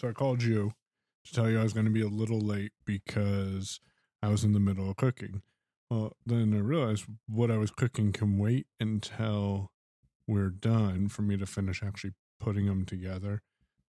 [0.00, 0.72] So I called you
[1.26, 3.80] to tell you I was going to be a little late because
[4.22, 5.42] I was in the middle of cooking.
[5.90, 9.72] Well, then I realized what I was cooking can wait until
[10.26, 13.42] we're done for me to finish actually putting them together.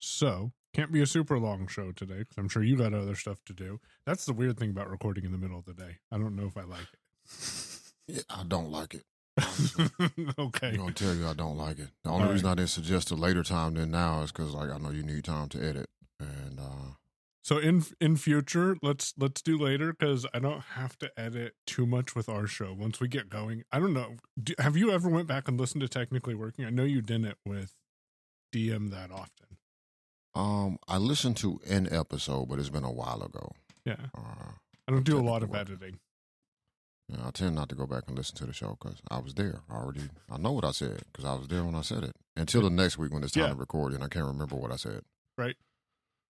[0.00, 3.38] So, can't be a super long show today because I'm sure you got other stuff
[3.46, 3.78] to do.
[4.04, 5.98] That's the weird thing about recording in the middle of the day.
[6.10, 6.98] I don't know if I like it.
[8.08, 9.04] Yeah, I don't like it.
[10.38, 10.68] okay.
[10.70, 11.88] I'm gonna tell you I don't like it.
[12.04, 14.70] The only All reason I didn't suggest a later time than now is because like
[14.70, 15.88] I know you need time to edit,
[16.20, 16.94] and uh
[17.42, 21.86] So in in future, let's let's do later because I don't have to edit too
[21.86, 23.64] much with our show once we get going.
[23.72, 24.16] I don't know.
[24.42, 26.64] Do, have you ever went back and listened to Technically Working?
[26.66, 27.72] I know you didn't with
[28.54, 29.56] DM that often.
[30.34, 33.52] um I listened to an episode, but it's been a while ago.
[33.84, 34.52] Yeah, Uh,
[34.86, 35.72] I don't do a lot of Working.
[35.72, 35.98] editing.
[37.12, 39.34] Yeah, I tend not to go back and listen to the show because I was
[39.34, 40.02] there I already.
[40.30, 42.12] I know what I said because I was there when I said it.
[42.36, 43.48] Until the next week when it's time Yeah.
[43.50, 45.02] to record, and I can't remember what I said.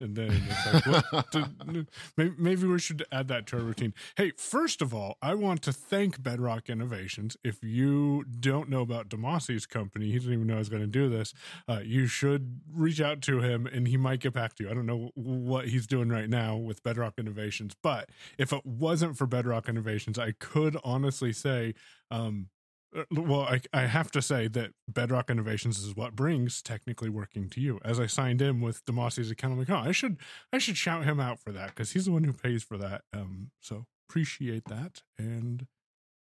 [0.03, 1.47] And then it's like,
[2.17, 3.95] maybe, maybe we should add that to our routine.
[4.17, 7.37] Hey, first of all, I want to thank Bedrock Innovations.
[7.45, 10.89] If you don't know about Demasi's company, he didn't even know I was going to
[10.89, 11.33] do this.
[11.69, 14.71] Uh, you should reach out to him and he might get back to you.
[14.71, 19.17] I don't know what he's doing right now with Bedrock Innovations, but if it wasn't
[19.17, 21.75] for Bedrock Innovations, I could honestly say,
[22.11, 22.49] um,
[23.11, 27.61] well, I, I have to say that Bedrock Innovations is what brings technically working to
[27.61, 27.81] you.
[27.85, 30.19] As I signed in with Demasi's account, I'm like, oh, I should
[30.53, 33.03] I should shout him out for that because he's the one who pays for that.
[33.13, 35.03] Um, so appreciate that.
[35.19, 35.67] And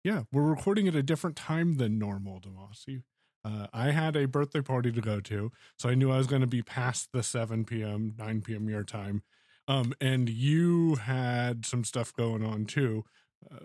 [0.04, 3.04] yeah, we're recording at a different time than normal, Demasi.
[3.44, 6.42] Uh, I had a birthday party to go to, so I knew I was going
[6.42, 8.70] to be past the 7 p.m., 9 p.m.
[8.70, 9.24] your time.
[9.68, 13.06] Um, and you had some stuff going on too.
[13.50, 13.58] Uh,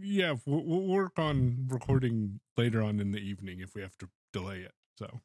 [0.00, 4.08] yeah, we'll, we'll work on recording later on in the evening if we have to
[4.32, 4.72] delay it.
[4.98, 5.20] So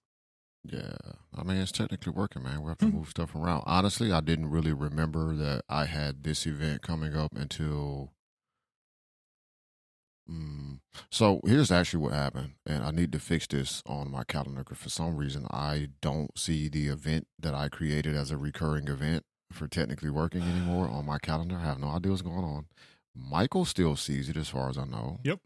[0.64, 0.96] Yeah,
[1.36, 2.62] I mean it's technically working, man.
[2.62, 2.98] We have to Hmm.
[2.98, 3.64] move stuff around.
[3.66, 8.14] Honestly, I didn't really remember that I had this event coming up until.
[10.30, 10.80] Mm.
[11.10, 14.78] So here's actually what happened, and I need to fix this on my calendar because
[14.78, 19.26] for some reason I don't see the event that I created as a recurring event
[19.52, 21.56] for technically working anymore on my calendar.
[21.58, 22.68] I have no idea what's going on.
[23.20, 25.20] Michael still sees it, as far as I know.
[25.24, 25.40] Yep.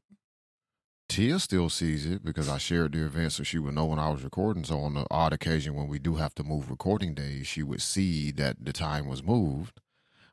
[1.09, 4.09] Tia still sees it because I shared the event so she would know when I
[4.09, 4.63] was recording.
[4.63, 7.81] So on the odd occasion when we do have to move recording days, she would
[7.81, 9.79] see that the time was moved.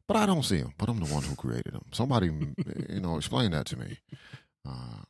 [0.06, 0.74] But I don't see them.
[0.78, 1.84] But I'm the one who created them.
[1.92, 2.26] Somebody,
[2.88, 3.98] you know, explain that to me.
[4.66, 5.02] Uh,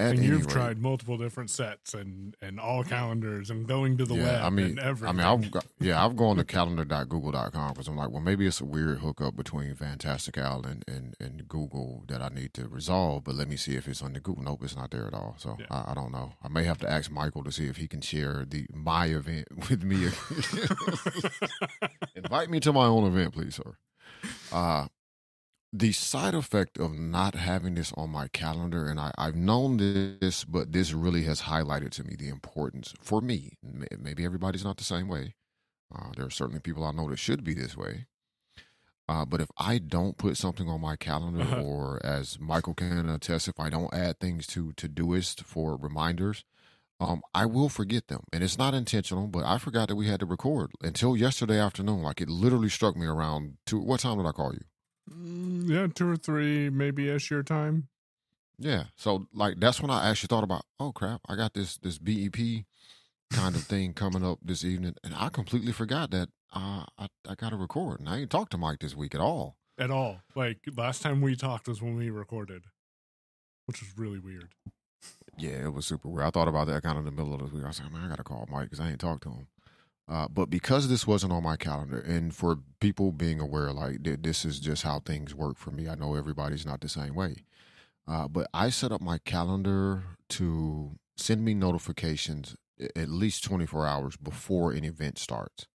[0.00, 4.04] at and you've rate- tried multiple different sets and and all calendars and going to
[4.04, 5.20] the yeah, web I mean, and everything.
[5.20, 8.60] I mean, I've got, yeah, I've gone to calendar.google.com because I'm like, well, maybe it's
[8.60, 13.24] a weird hookup between Fantastical and, and, and Google that I need to resolve.
[13.24, 14.44] But let me see if it's under Google.
[14.44, 15.36] Nope, it's not there at all.
[15.38, 15.66] So Yeah.
[15.70, 16.32] I, I don't know.
[16.42, 19.46] I may have to ask Michael to see if he can share the my event
[19.70, 20.06] with me.
[22.14, 23.76] Invite me to my own event, please, sir.
[24.52, 24.86] Uh,
[25.72, 30.44] the side effect of not having this on my calendar, and I, I've known this,
[30.44, 33.56] but this really has highlighted to me the importance for me.
[33.62, 35.34] Maybe everybody's not the same way.
[35.94, 38.06] Uh, there are certainly people I know that should be this way.
[39.08, 41.62] Uh, but if I don't put something on my calendar, Uh-huh.
[41.62, 46.44] or as Michael can attest, if I don't add things to Todoist for reminders,
[47.00, 48.24] um, I will forget them.
[48.32, 52.02] And it's not intentional, but I forgot that we had to record until yesterday afternoon.
[52.02, 53.80] Like it literally struck me around two.
[53.80, 54.64] What time did I call you?
[55.08, 57.88] Mm, yeah, two or three, maybe ish your time.
[58.58, 58.84] Yeah.
[58.96, 62.64] So like that's when I actually thought about, oh crap, I got this this BEP
[63.32, 67.34] kind of thing coming up this evening, and I completely forgot that uh, I I
[67.36, 69.56] got to record, and I ain't talked to Mike this week at all.
[69.78, 70.20] At all.
[70.34, 72.64] Like last time we talked was when we recorded,
[73.66, 74.50] which was really weird.
[75.38, 76.26] Yeah, it was super weird.
[76.26, 77.64] I thought about that kind of in the middle of the week.
[77.64, 79.46] I was like, man, I got to call Mike because I ain't talked to him.
[80.10, 84.18] Uh, but because this wasn't on my calendar, and for people being aware, like th-
[84.22, 85.88] this is just how things work for me.
[85.88, 87.44] I know everybody's not the same way,
[88.08, 92.56] uh, but I set up my calendar to send me notifications
[92.96, 95.66] at least 24 hours before an event starts.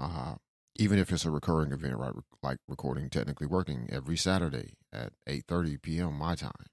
[0.00, 0.34] Uh,
[0.76, 2.12] even if it's a recurring event, right?
[2.42, 6.14] Like recording, technically working every Saturday at 8:30 p.m.
[6.14, 6.66] my time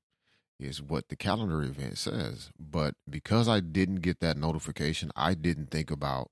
[0.59, 2.50] is what the calendar event says.
[2.59, 6.31] But because I didn't get that notification, I didn't think about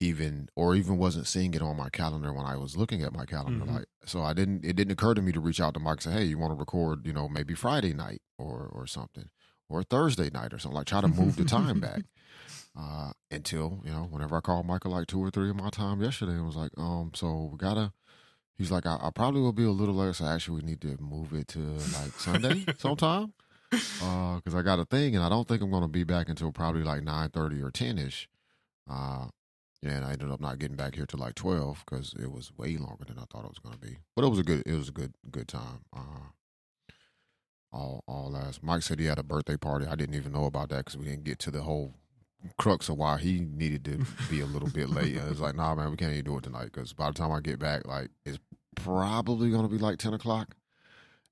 [0.00, 3.24] even or even wasn't seeing it on my calendar when I was looking at my
[3.24, 3.64] calendar.
[3.64, 3.74] Mhm.
[3.74, 6.02] Like so I didn't it didn't occur to me to reach out to Mike and
[6.02, 9.28] say, Hey, you want to record, you know, maybe Friday night or or something.
[9.68, 10.76] Or Thursday night or something.
[10.76, 12.02] Like try to move the time back.
[12.76, 16.00] Uh until, you know, whenever I called Michael like two or three of my time
[16.00, 17.92] yesterday and was like, um, so we gotta
[18.56, 20.96] He's like, I, I probably will be a little late, so actually we need to
[21.00, 23.32] move it to like Sunday sometime.
[24.02, 26.50] Uh, because I got a thing, and I don't think I'm gonna be back until
[26.52, 28.26] probably like nine thirty or ten ish.
[28.90, 29.26] Uh,
[29.82, 32.76] and I ended up not getting back here till like twelve because it was way
[32.76, 33.98] longer than I thought it was going to be.
[34.16, 35.84] But it was a good it was a good good time.
[35.94, 36.30] Uh,
[37.72, 38.62] all all last.
[38.62, 39.86] Mike said he had a birthday party.
[39.86, 41.94] I didn't even know about that because we didn't get to the whole
[42.56, 45.16] crux of why he needed to be a little bit late.
[45.16, 47.32] And it's like, nah, man, we can't even do it tonight because by the time
[47.32, 48.38] I get back, like it's
[48.74, 50.54] probably going to be like ten o'clock,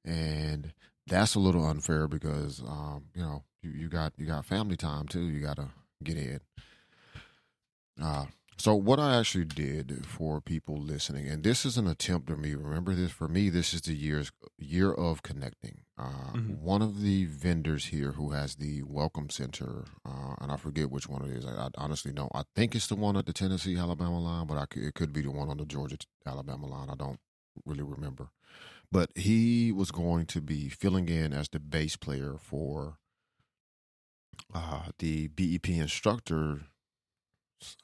[0.04, 0.72] and
[1.06, 5.06] that's a little unfair because um, you know you, you got you got family time
[5.06, 5.28] too.
[5.28, 5.68] You got to
[6.02, 6.40] get in.
[8.00, 8.26] Uh,
[8.58, 12.54] so what I actually did for people listening, and this is an attempt for me.
[12.54, 13.50] Remember this for me.
[13.50, 15.82] This is the year's year of connecting.
[15.98, 16.64] Uh, mm-hmm.
[16.64, 21.06] One of the vendors here who has the Welcome Center, uh, and I forget which
[21.06, 21.44] one it is.
[21.44, 22.32] I, I, honestly don't.
[22.34, 25.22] I think it's the one at the Tennessee Alabama line, but I, it could be
[25.22, 26.88] the one on the Georgia Alabama line.
[26.90, 27.20] I don't
[27.66, 28.30] really remember.
[28.90, 32.98] But he was going to be filling in as the bass player for
[34.54, 36.62] uh, the BEP instructor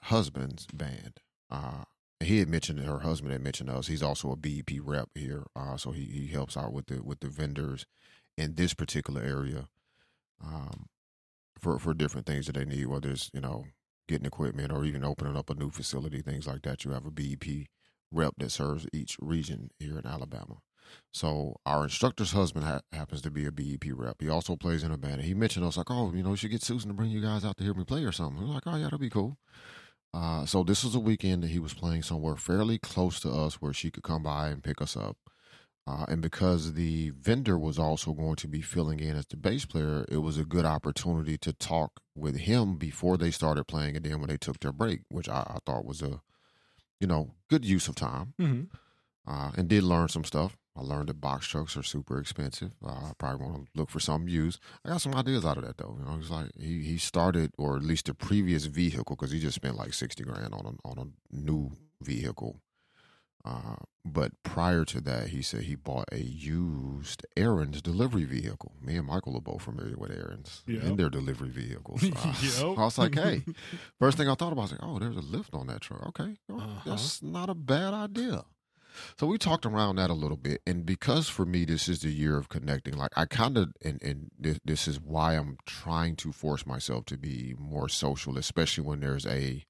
[0.02, 1.20] husband's band.
[1.50, 1.84] Uh,
[2.20, 3.88] he had mentioned her husband had mentioned us.
[3.88, 7.20] He's also a BEP rep here, uh, so he, he helps out with the with
[7.20, 7.86] the vendors
[8.36, 9.68] in this particular area
[10.42, 10.86] um,
[11.58, 13.64] for for different things that they need, whether it's you know
[14.08, 16.84] getting equipment or even opening up a new facility, things like that.
[16.84, 17.66] You have a BEP
[18.10, 20.58] rep that serves each region here in Alabama.
[21.12, 24.20] So our instructor's husband ha- happens to be a BEP rep.
[24.20, 25.14] He also plays in a band.
[25.14, 27.20] And he mentioned us like, oh, you know, we should get Susan to bring you
[27.20, 28.40] guys out to hear me play or something.
[28.40, 29.38] We're like, oh yeah, that'd be cool.
[30.14, 33.62] Uh, so this was a weekend that he was playing somewhere fairly close to us
[33.62, 35.16] where she could come by and pick us up.
[35.86, 39.64] Uh, and because the vendor was also going to be filling in as the bass
[39.64, 44.04] player, it was a good opportunity to talk with him before they started playing and
[44.04, 46.20] then when they took their break, which I, I thought was a,
[47.00, 48.34] you know, good use of time.
[48.40, 48.76] Mm-hmm.
[49.26, 50.56] Uh, and did learn some stuff.
[50.76, 52.72] I learned that box trucks are super expensive.
[52.84, 54.58] Uh, I probably want to look for some used.
[54.84, 55.96] I got some ideas out of that though.
[55.98, 59.38] You know, it's like he he started, or at least the previous vehicle, because he
[59.38, 62.60] just spent like sixty grand on a on a new vehicle.
[63.44, 63.74] Uh,
[64.04, 68.72] but prior to that, he said he bought a used Aaron's delivery vehicle.
[68.80, 70.84] Me and Michael are both familiar with Aaron's yep.
[70.84, 72.02] and their delivery vehicles.
[72.12, 72.78] Uh, yep.
[72.78, 73.42] I was like, hey,
[73.98, 76.06] first thing I thought about was like, oh, there's a lift on that truck.
[76.08, 76.90] Okay, well, uh-huh.
[76.90, 78.44] that's not a bad idea.
[79.18, 82.10] So we talked around that a little bit, and because for me this is the
[82.10, 86.16] year of connecting, like I kind of, and and this, this is why I'm trying
[86.16, 89.64] to force myself to be more social, especially when there's a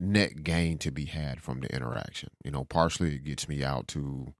[0.00, 2.30] net gain to be had from the interaction.
[2.44, 4.34] You know, partially it gets me out to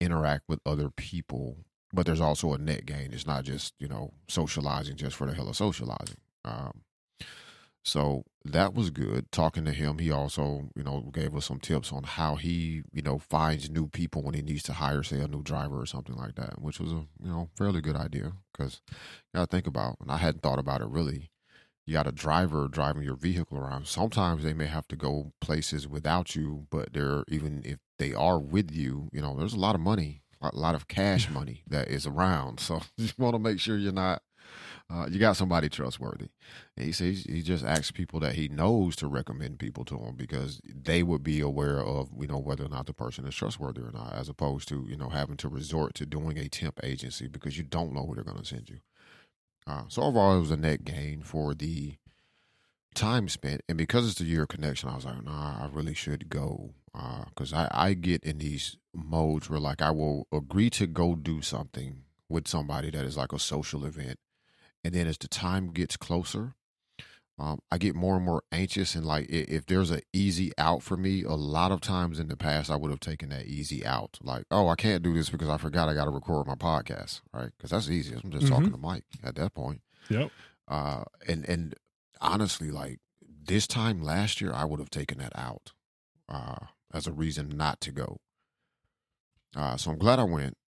[0.00, 1.58] interact with other people,
[1.92, 3.10] but there's also a net gain.
[3.12, 6.18] It's not just you know socializing just for the hell of socializing.
[6.44, 6.82] Um,
[7.82, 9.30] so that was good.
[9.32, 13.02] Talking to him, he also, you know, gave us some tips on how he, you
[13.02, 16.16] know, finds new people when he needs to hire, say, a new driver or something
[16.16, 19.66] like that, which was a, you know, fairly good idea because you got to think
[19.66, 21.30] about, and I hadn't thought about it really.
[21.86, 23.88] You got a driver driving your vehicle around.
[23.88, 28.38] Sometimes they may have to go places without you, but they're even if they are
[28.38, 31.88] with you, you know, there's a lot of money, a lot of cash money that
[31.88, 32.60] is around.
[32.70, 34.22] So you want to make sure you're not
[34.90, 36.28] uh, you got somebody trustworthy.
[36.76, 40.16] And he says he just asks people that he knows to recommend people to him
[40.16, 43.80] because they would be aware of you know whether or not the person is trustworthy
[43.80, 47.28] or not, as opposed to you know having to resort to doing a temp agency
[47.28, 48.78] because you don't know who they're going to send you.
[49.66, 51.94] Uh, so overall, it was a net gain for the
[52.94, 56.28] time spent, and because it's the year connection, I was like, nah, I really should
[56.28, 60.86] go because uh, I I get in these modes where like I will agree to
[60.86, 64.18] go do something with somebody that is like a social event
[64.84, 66.54] and then as the time gets closer
[67.40, 70.98] um, I get more and more anxious and like if there's an easy out for
[70.98, 74.18] me, a lot of times in the past I would have taken that easy out.
[74.22, 77.22] Like, oh, I can't do this because I forgot I got to record my podcast,
[77.32, 77.50] right?
[77.56, 78.14] Because that's easy.
[78.14, 78.54] I'm just mm-hmm.
[78.54, 79.80] talking to Mike at that point.
[80.10, 80.30] Yep.
[80.68, 81.74] Uh, and and
[82.20, 85.72] honestly, like this time last year, I would have taken that out
[86.28, 88.18] uh, as a reason not to go.
[89.56, 90.58] Uh, so I'm glad I went.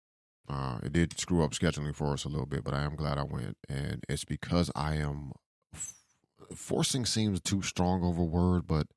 [0.48, 3.18] Uh, it did screw up scheduling for us a little bit, but I am glad
[3.18, 5.32] I went, and it's because I am
[5.72, 5.94] f-
[6.54, 8.88] forcing seems too strong of a word, but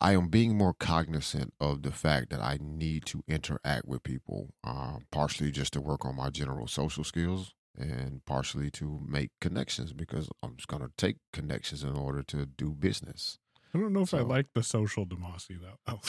[0.00, 4.54] I am being more cognizant of the fact that I need to interact with people,
[4.64, 9.92] uh, partially just to work on my general social skills, and partially to make connections
[9.92, 13.38] because I'm just going to take connections in order to do business.
[13.74, 15.78] I don't know if so, I like the social Demasi though.
[15.86, 16.00] Oh.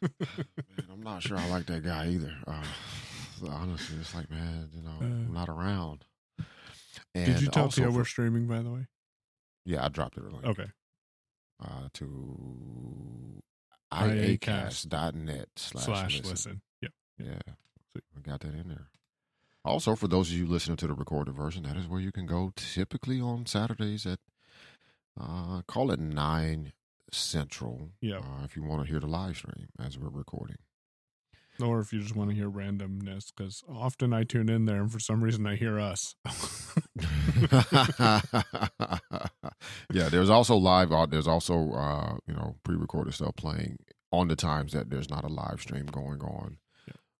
[0.00, 2.32] man, I'm not sure I like that guy either.
[2.46, 2.64] Uh,
[3.48, 6.04] honestly, it's like, man, you know, uh, I'm not around.
[7.14, 8.86] And did you tell Tia we're streaming, by the way?
[9.64, 10.46] Yeah, I dropped it earlier.
[10.46, 10.66] Okay.
[11.62, 13.42] Uh, to
[13.92, 16.30] iacast.net slash, slash listen.
[16.30, 16.60] listen.
[16.82, 16.92] Yep.
[17.18, 17.52] Yeah.
[18.14, 18.88] We got that in there.
[19.64, 22.26] Also, for those of you listening to the recorded version, that is where you can
[22.26, 24.18] go typically on Saturdays at
[25.18, 26.72] uh, call it 9
[27.12, 27.90] Central.
[28.00, 28.18] Yeah.
[28.18, 30.58] Uh, if you want to hear the live stream as we're recording.
[31.62, 34.90] Or if you just want to hear randomness, because often I tune in there and
[34.90, 36.16] for some reason I hear us.
[39.92, 40.90] yeah, there's also live.
[41.10, 43.78] There's also uh, you know pre-recorded stuff playing
[44.10, 46.58] on the times that there's not a live stream going on.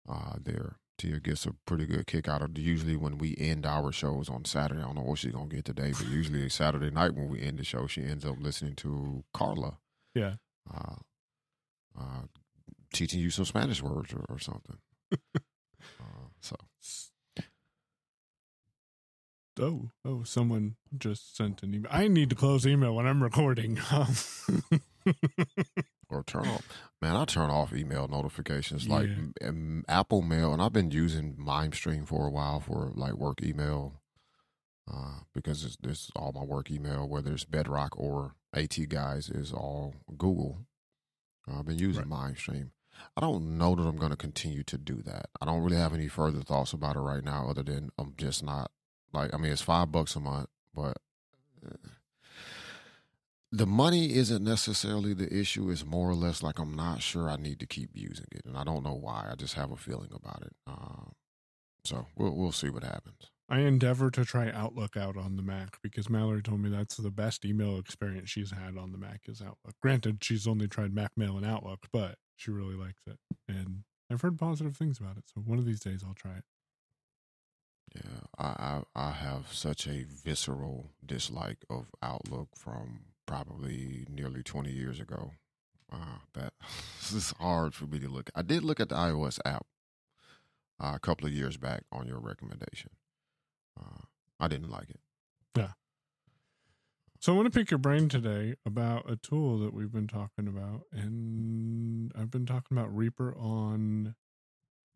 [0.08, 2.56] Uh, there, Tia gets a pretty good kick out of.
[2.58, 5.64] Usually when we end our shows on Saturday, I don't know what she's gonna get
[5.64, 9.24] today, but usually Saturday night when we end the show, she ends up listening to
[9.32, 9.78] Carla.
[10.14, 10.34] yeah.
[10.72, 10.96] uh,
[11.98, 12.22] uh,
[12.94, 14.78] teaching you some Spanish words or, or something.
[15.12, 16.56] uh, so
[19.60, 21.90] Oh, oh, someone just sent an email.
[21.92, 23.78] I need to close email when I'm recording.
[26.10, 26.62] or turn off.
[27.00, 29.46] Man, I turn off email notifications like Yeah.
[29.48, 34.00] m- Apple Mail, and I've been using MimeStream for a while for like work email.
[34.92, 39.52] Uh, because it's, this all my work email, whether it's Bedrock or AT guys, is
[39.52, 40.66] all Google.
[41.48, 42.70] Uh, I've been using MimeStream.
[43.16, 45.26] I don't know that I'm going to continue to do that.
[45.40, 48.42] I don't really have any further thoughts about it right now, other than I'm just
[48.42, 48.70] not
[49.12, 49.32] like.
[49.32, 50.96] I mean, it's five bucks a month, but
[51.64, 51.76] uh,
[53.52, 55.70] the money isn't necessarily the issue.
[55.70, 58.56] It's more or less like I'm not sure I need to keep using it, and
[58.56, 59.28] I don't know why.
[59.30, 60.56] I just have a feeling about it.
[60.66, 61.10] Uh,
[61.84, 63.30] so we'll we'll see what happens.
[63.48, 67.10] I endeavor to try Outlook out on the Mac because Mallory told me that's the
[67.10, 69.74] best email experience she's had on the Mac is Outlook.
[69.82, 73.18] Granted, she's only tried Mac Mail and Outlook, but she really likes it.
[73.46, 75.24] And I've heard positive things about it.
[75.26, 76.44] So one of these days I'll try it.
[77.94, 84.72] Yeah, I, I I have such a visceral dislike of Outlook from probably nearly twenty
[84.72, 85.32] years ago.
[86.32, 86.52] That
[87.00, 88.30] this is hard for me to look.
[88.34, 89.66] I did look at the iOS app
[90.80, 92.90] uh, a couple of years back on your recommendation.
[93.78, 94.02] Uh,
[94.40, 95.00] I didn't like it.
[95.56, 95.72] Yeah.
[97.20, 100.46] So I want to pick your brain today about a tool that we've been talking
[100.46, 100.82] about.
[100.92, 104.14] And I've been talking about Reaper on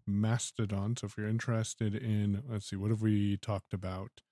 [0.06, 0.97] Mastodon.
[0.97, 4.23] So if you're interested in, let's see, what have we talked about?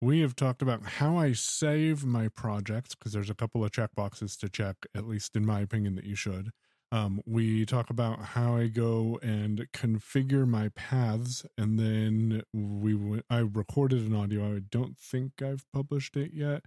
[0.00, 4.36] We have talked about how I save my projects because there's a couple of checkboxes
[4.40, 6.50] to check, at least in my opinion, that you should.
[6.92, 13.24] Um, we talk about how I go and configure my paths, and then we went,
[13.30, 14.56] I recorded an audio.
[14.56, 16.66] I don't think I've published it yet.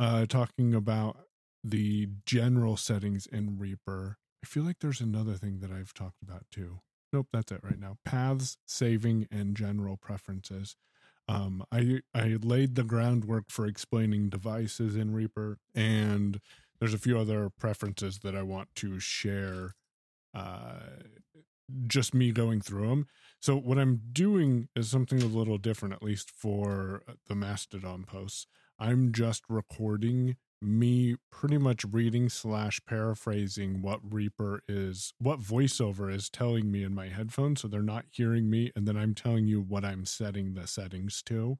[0.00, 1.18] Uh, talking about
[1.62, 4.16] the general settings in Reaper.
[4.42, 6.80] I feel like there's another thing that I've talked about too.
[7.12, 7.98] Nope, that's it right now.
[8.04, 10.76] Paths, saving, and general preferences.
[11.28, 16.40] Um, I I laid the groundwork for explaining devices in Reaper, and
[16.78, 19.74] there's a few other preferences that I want to share.
[20.34, 20.80] Uh,
[21.86, 23.06] just me going through them.
[23.40, 28.46] So what I'm doing is something a little different, at least for the Mastodon posts.
[28.78, 36.30] I'm just recording me pretty much reading slash paraphrasing what Reaper is, what voiceover is
[36.30, 37.60] telling me in my headphones.
[37.60, 38.72] So they're not hearing me.
[38.74, 41.58] And then I'm telling you what I'm setting the settings to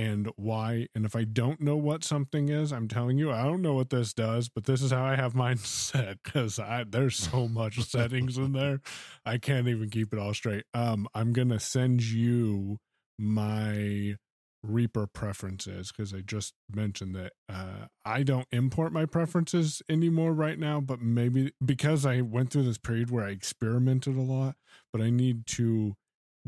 [0.00, 0.86] and why.
[0.94, 3.90] And if I don't know what something is, I'm telling you, I don't know what
[3.90, 7.78] this does, but this is how I have mine set because I there's so much
[7.80, 8.80] settings in there.
[9.26, 10.64] I can't even keep it all straight.
[10.72, 12.78] Um, I'm gonna send you
[13.18, 14.16] my
[14.62, 20.58] Reaper preferences because I just mentioned that uh, I don't import my preferences anymore right
[20.58, 24.56] now, but maybe because I went through this period where I experimented a lot,
[24.92, 25.94] but I need to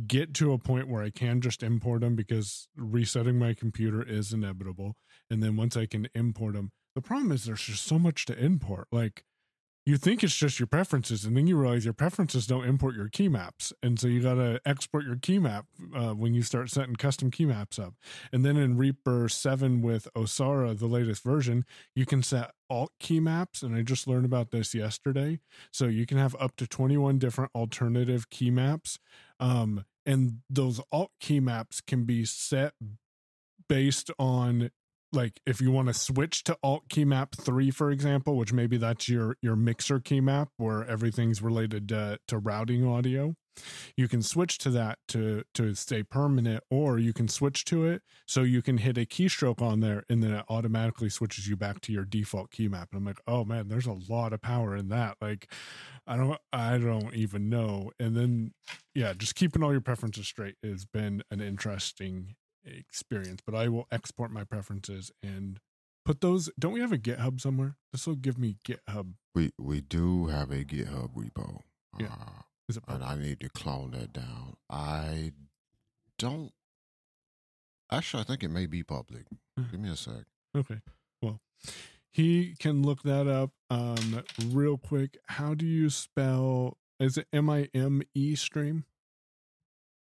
[0.06, 4.32] get to a point where I can just import them because resetting my computer is
[4.32, 4.96] inevitable.
[5.30, 8.38] And then once I can import them, the problem is there's just so much to
[8.38, 8.88] import.
[8.90, 9.25] Like
[9.84, 13.08] you think it's just your preferences, and then you realize your preferences don't import your
[13.08, 13.72] key maps.
[13.82, 17.32] And so you got to export your key map uh, when you start setting custom
[17.32, 17.94] key maps up.
[18.32, 21.64] And then in Reaper 7 with Osara, the latest version,
[21.96, 23.62] you can set alt key maps.
[23.62, 25.40] And I just learned about this yesterday.
[25.72, 29.00] So you can have up to 21 different alternative key maps.
[29.40, 32.74] Um, and those alt key maps can be set
[33.68, 34.70] based on
[35.12, 38.76] like if you want to switch to alt key map 3 for example which maybe
[38.76, 43.35] that's your your mixer key map where everything's related to, to routing audio
[43.97, 48.00] you can switch to that to to stay permanent or you can switch to it
[48.26, 51.81] so you can hit a keystroke on there and then it automatically switches you back
[51.83, 54.76] to your default key map and i'm like oh man there's a lot of power
[54.76, 55.16] in that.
[55.21, 55.50] Like
[56.07, 57.90] i don't i don't even know.
[57.99, 58.52] And then
[58.95, 63.87] yeah just keeping all your preferences straight has been an interesting experience but i will
[63.90, 65.59] export my preferences and
[66.04, 69.81] put those don't we have a github somewhere this will give me github We we
[69.81, 71.61] do have a GitHub repo.
[71.99, 72.07] Yeah.
[72.12, 74.57] Uh, is it and I need to clone that down.
[74.71, 75.33] I
[76.19, 76.52] don't.
[77.90, 79.25] Actually, I think it may be public.
[79.59, 79.71] Mhm.
[79.71, 80.25] Give me a sec.
[80.57, 80.81] Okay.
[81.23, 81.40] Well,
[82.11, 85.19] he can look that up um, real quick.
[85.28, 86.78] How do you spell?
[87.00, 88.85] Is it M I M E stream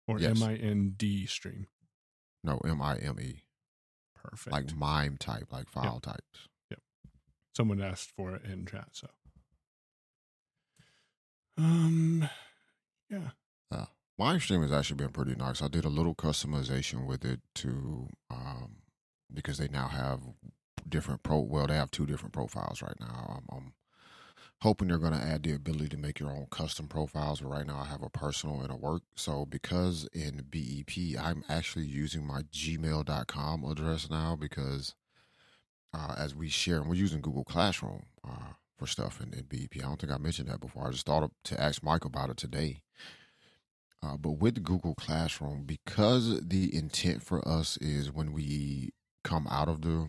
[0.06, 0.40] or Yes.
[0.40, 1.66] M I N D stream?
[2.44, 3.42] No, M I M E,
[4.14, 4.52] Perfect.
[4.52, 6.48] like mime type, like file types.
[6.70, 6.80] Yep.
[7.54, 9.08] Someone asked for it in chat, so
[11.58, 12.28] um,
[13.10, 13.30] yeah,
[14.18, 15.62] Mime stream has actually been pretty nice.
[15.62, 18.76] I did a little customization with it to um
[19.32, 20.20] because they now have
[20.88, 21.40] different pro.
[21.40, 23.36] Well, they have two different profiles right now.
[23.50, 23.72] I'm, I'm
[24.62, 27.40] hoping they're going to add the ability to make your own custom profiles.
[27.40, 29.02] But right now, I have a personal and a work.
[29.16, 34.94] So because in BEP, I'm actually using my Gmail.com address now because
[35.92, 39.82] uh, as we share, and we're using Google Classroom uh, for stuff in, in BEP.
[39.82, 40.86] I don't think I mentioned that before.
[40.86, 42.82] I just thought to ask Mike about it today.
[44.00, 48.90] Uh, but with Google Classroom, because the intent for us is when we
[49.24, 50.08] come out of the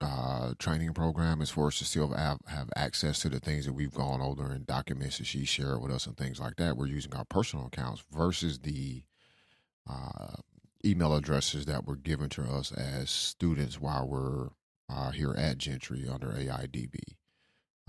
[0.00, 3.72] uh, training program is for us to still have, have access to the things that
[3.72, 6.76] we've gone over and documents that she shared with us and things like that.
[6.76, 9.02] We're using our personal accounts versus the
[9.88, 10.36] uh,
[10.84, 14.48] email addresses that were given to us as students while we're
[14.90, 16.96] uh, here at Gentry under AIDB.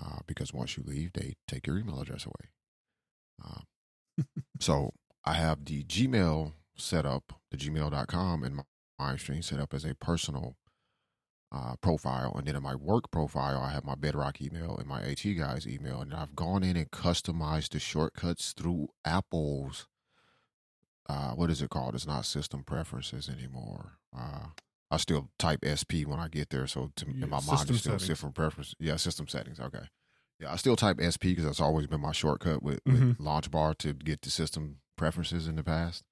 [0.02, 2.50] Uh, because once you leave, they take your email address away.
[3.46, 4.24] Uh,
[4.60, 4.94] so
[5.26, 8.64] I have the Gmail set up, the gmail.com and my
[9.00, 10.56] MimeStream set up as a personal
[11.52, 12.34] uh, profile.
[12.36, 15.68] And then in my work profile, I have my Bedrock email and my AT guys
[15.68, 16.02] email.
[16.02, 19.88] And I've gone in and customized the shortcuts through Apple's,
[21.08, 21.96] uh, what is it called?
[21.96, 23.94] It's not system preferences anymore.
[24.16, 24.48] Uh,
[24.92, 26.68] I still type SP when I get there.
[26.68, 28.06] So to, Yeah, in my mind, system it's still settings.
[28.08, 28.76] system preference.
[28.80, 29.60] Yeah, system settings.
[29.60, 29.88] Okay.
[30.40, 33.08] Yeah, I still type SP because that's always been my shortcut with, Mhm.
[33.10, 36.04] with Launch Bar to get the system preferences in the past.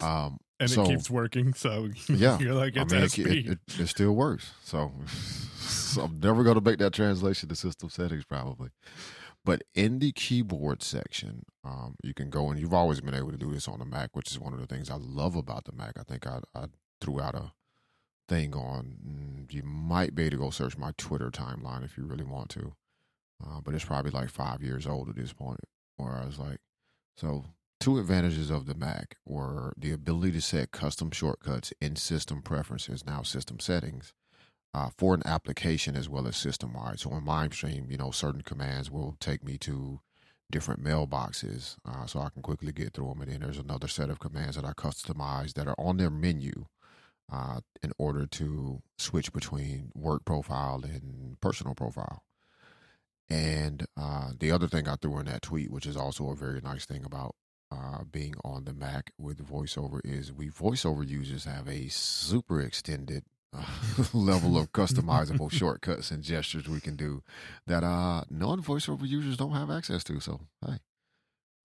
[0.00, 1.54] Um, and So- it keeps working.
[1.54, 2.38] So Yeah.
[2.38, 4.52] you're like I mean, it, it, it still works.
[4.62, 4.92] So,
[5.58, 8.70] so I'm never going to make that translation to system settings probably.
[9.44, 13.38] But in the keyboard section, um, you can go and you've always been able to
[13.38, 15.72] do this on the Mac, which is one of the things I love about the
[15.72, 15.92] Mac.
[15.98, 16.66] I think I, I
[17.00, 17.52] threw out a
[18.28, 18.96] thing on.
[19.06, 22.50] mm, You might be able to go search my Twitter timeline if you really want
[22.50, 22.74] to,
[23.42, 25.60] uh, but it's probably like five years old at this point.
[25.96, 26.58] Where I was like,
[27.16, 27.44] so
[27.80, 33.06] two advantages of the Mac were the ability to set custom shortcuts in system preferences,
[33.06, 34.12] now system settings,
[34.74, 37.00] uh, for an application as well as system wide.
[37.00, 40.00] So on MimeStream, you know, certain commands will take me to
[40.50, 43.22] different mailboxes uh, so I can quickly get through them.
[43.22, 46.66] And then there's another set of commands that I customize that are on their menu
[47.30, 52.22] uh, in order to switch between work profile and personal profile.
[53.30, 56.62] And uh, the other thing I threw in that tweet, which is also a very
[56.62, 57.34] nice thing about
[57.70, 63.24] uh, being on the Mac with VoiceOver, is we VoiceOver users have a super extended
[63.56, 63.64] uh,
[64.12, 67.22] level of customizable shortcuts and gestures we can do
[67.66, 70.20] that uh, non VoiceOver users don't have access to.
[70.20, 70.78] So, hey,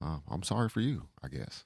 [0.04, 1.66] uh, I'm sorry for you, I guess.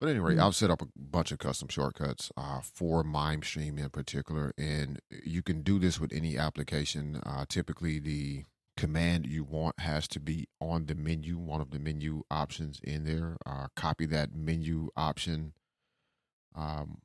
[0.00, 0.46] But anyway, Mm.
[0.46, 5.42] I've set up a bunch of custom shortcuts uh, for MimeStream in particular, and you
[5.42, 7.20] can do this with any application.
[7.26, 8.44] Uh, typically, the
[8.80, 13.04] command you want has to be on the menu, one of the menu options in
[13.04, 13.36] there.
[13.44, 15.52] Uh, copy that menu option
[16.56, 17.02] um,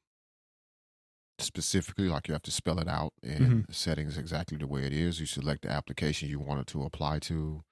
[1.38, 5.20] specifically, like you have to spell it out in settings exactly the way it is.
[5.20, 7.66] You select the application you want it to apply to,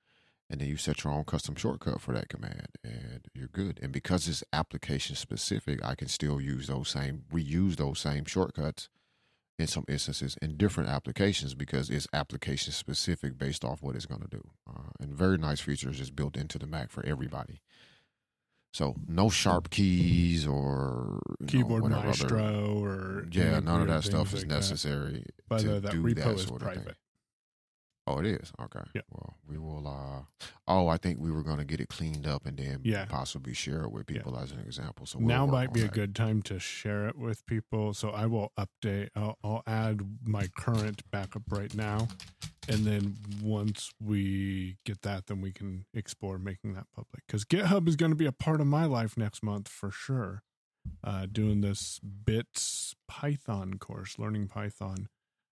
[0.50, 3.80] and then you set your own custom shortcut for that command, and you're good.
[3.82, 8.90] And because it's application specific, I can still use those same, reuse those same shortcuts
[9.60, 14.22] in some instances in different applications because it's application specific based off what it's going
[14.22, 14.42] to do.
[14.68, 17.62] Uh, and very nice features is built into the Mac for everybody.
[18.74, 23.88] So no sharp keys or you know, Keyboard whatever other- Maestro or yeah, none of
[23.88, 25.26] that stuff is like necessary.
[25.48, 26.84] By to the way, that do repo that is private.
[26.86, 26.94] thing.
[28.06, 28.82] Oh, it is okay.
[28.94, 29.02] Yeah.
[29.10, 29.88] Well, we will.
[29.88, 30.24] uh
[30.68, 33.06] Oh, I think we were going to get it cleaned up and then Yeah.
[33.06, 34.18] possibly share it with Yeah.
[34.18, 35.06] people as an example.
[35.06, 37.94] So we'll now might be a good time to share it with people.
[37.94, 39.10] So I will update.
[39.16, 42.10] I'll, I'll add my current backup right now,
[42.68, 47.24] and then once we get that, then we can explore making that public.
[47.28, 50.44] Because GitHub is going to be a part of my life next month for sure.
[51.02, 55.08] Uh, doing this bits Python course, learning Python.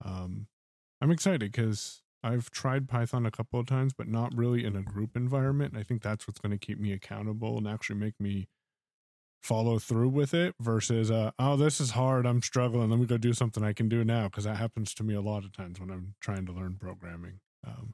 [0.04, 0.48] Um,
[1.00, 4.82] I'm excited because I've tried Python a couple of times, but not really in a
[4.82, 5.76] group environment.
[5.78, 8.48] I think that's what's going to keep me accountable and actually make me
[9.42, 13.18] follow through with it versus uh oh this is hard i'm struggling let me go
[13.18, 15.82] do something i can do now because that happens to me a lot of times
[15.82, 17.94] when i'm trying to learn programming um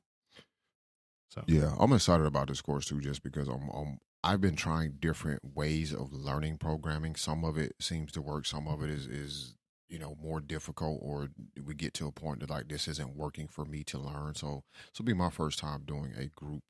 [1.30, 4.98] so Yeah, I'm excited about this course too, just because I'm, I'm I've been trying
[5.00, 7.15] different ways of learning programming.
[7.15, 8.46] Some of it seems to work.
[8.46, 9.56] Some of it is is
[9.89, 11.30] you know more difficult or
[11.65, 14.36] we get to a point that like this isn't working for me to learn.
[14.36, 16.63] So this will be my first time doing a group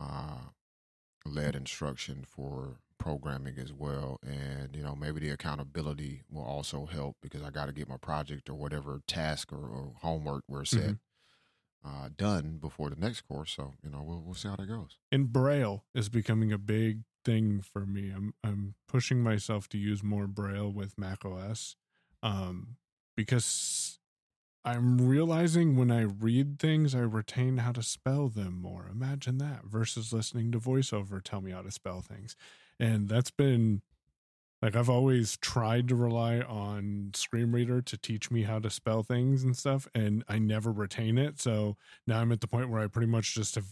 [0.00, 0.38] uh
[1.26, 4.18] led instruction for programming as well.
[4.26, 7.96] And you know maybe the accountability will also help because i got to get my
[7.96, 10.98] project or whatever task or, or homework we're set Mhm.
[11.84, 13.52] uh, done before the next course.
[13.52, 14.98] So you know we'll, we'll see how that goes.
[15.12, 18.10] And braille is becoming a big thing for me.
[18.10, 21.76] I'm i'm pushing myself to use more braille with mac os
[22.22, 22.76] um
[23.16, 23.98] because
[24.64, 29.64] i'm realizing when i read things i retain how to spell them more imagine that
[29.64, 32.36] versus listening to voiceover tell me how to spell things
[32.78, 33.82] and that's been
[34.62, 39.02] like i've always tried to rely on screen reader to teach me how to spell
[39.02, 41.76] things and stuff and i never retain it so
[42.06, 43.66] now i'm at the point where i pretty much just have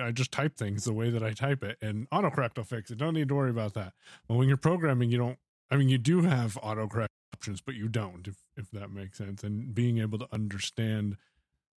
[0.00, 2.98] I just type things the way that I type it, and autocorrect will fix it.
[2.98, 3.92] Don't need to worry about that.
[4.28, 5.38] But when you're programming, you don't.
[5.70, 7.06] I mean, you do have autocorrect
[7.42, 8.28] options, but you don't.
[8.28, 11.16] If if that makes sense, and being able to understand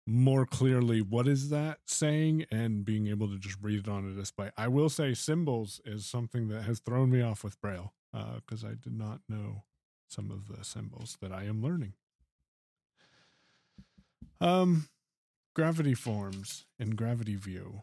[0.06, 4.12] more clearly what is that saying, and being able to just read it on a
[4.12, 4.50] display.
[4.58, 8.74] I will say symbols is something that has thrown me off with Braille because I
[8.80, 9.64] did not know
[10.06, 11.94] some of the symbols that I am learning.
[14.40, 14.88] Um,
[15.54, 17.82] gravity forms in Gravity View.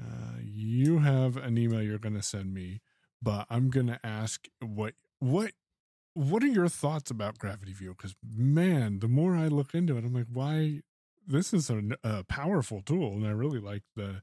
[0.00, 2.80] Uh, you have an email you're going to send me,
[3.20, 5.52] but I'm going to ask what what
[6.14, 7.94] what are your thoughts about Gravity View?
[7.96, 10.80] Because man, the more I look into it, I'm like, why?
[11.26, 14.22] This is a, a powerful tool, and I really like the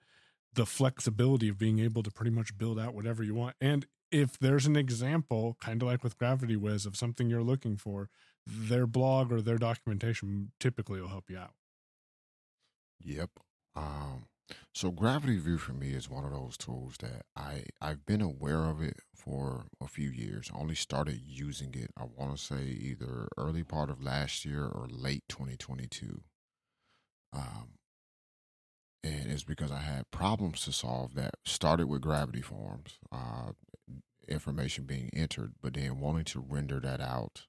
[0.54, 3.56] the flexibility of being able to pretty much build out whatever you want.
[3.62, 7.78] And if there's an example, kind of like with Gravity Wiz, of something you're looking
[7.78, 8.10] for,
[8.46, 11.54] their blog or their documentation typically will help you out.
[13.00, 13.30] Yep.
[13.76, 14.26] Um,
[14.74, 18.66] so Gravity View for me is one of those tools that I I've been aware
[18.66, 20.50] of it for a few years.
[20.54, 21.92] I only started using it.
[21.98, 26.22] I want to say either early part of last year or late 2022.
[27.34, 27.74] Um,
[29.04, 33.52] and it's because I had problems to solve that started with Gravity Forms, uh,
[34.28, 37.46] information being entered, but then wanting to render that out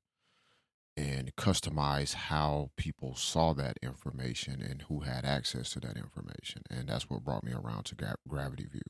[0.97, 6.89] and customize how people saw that information and who had access to that information and
[6.89, 8.83] that's what brought me around to Gra- gravity view.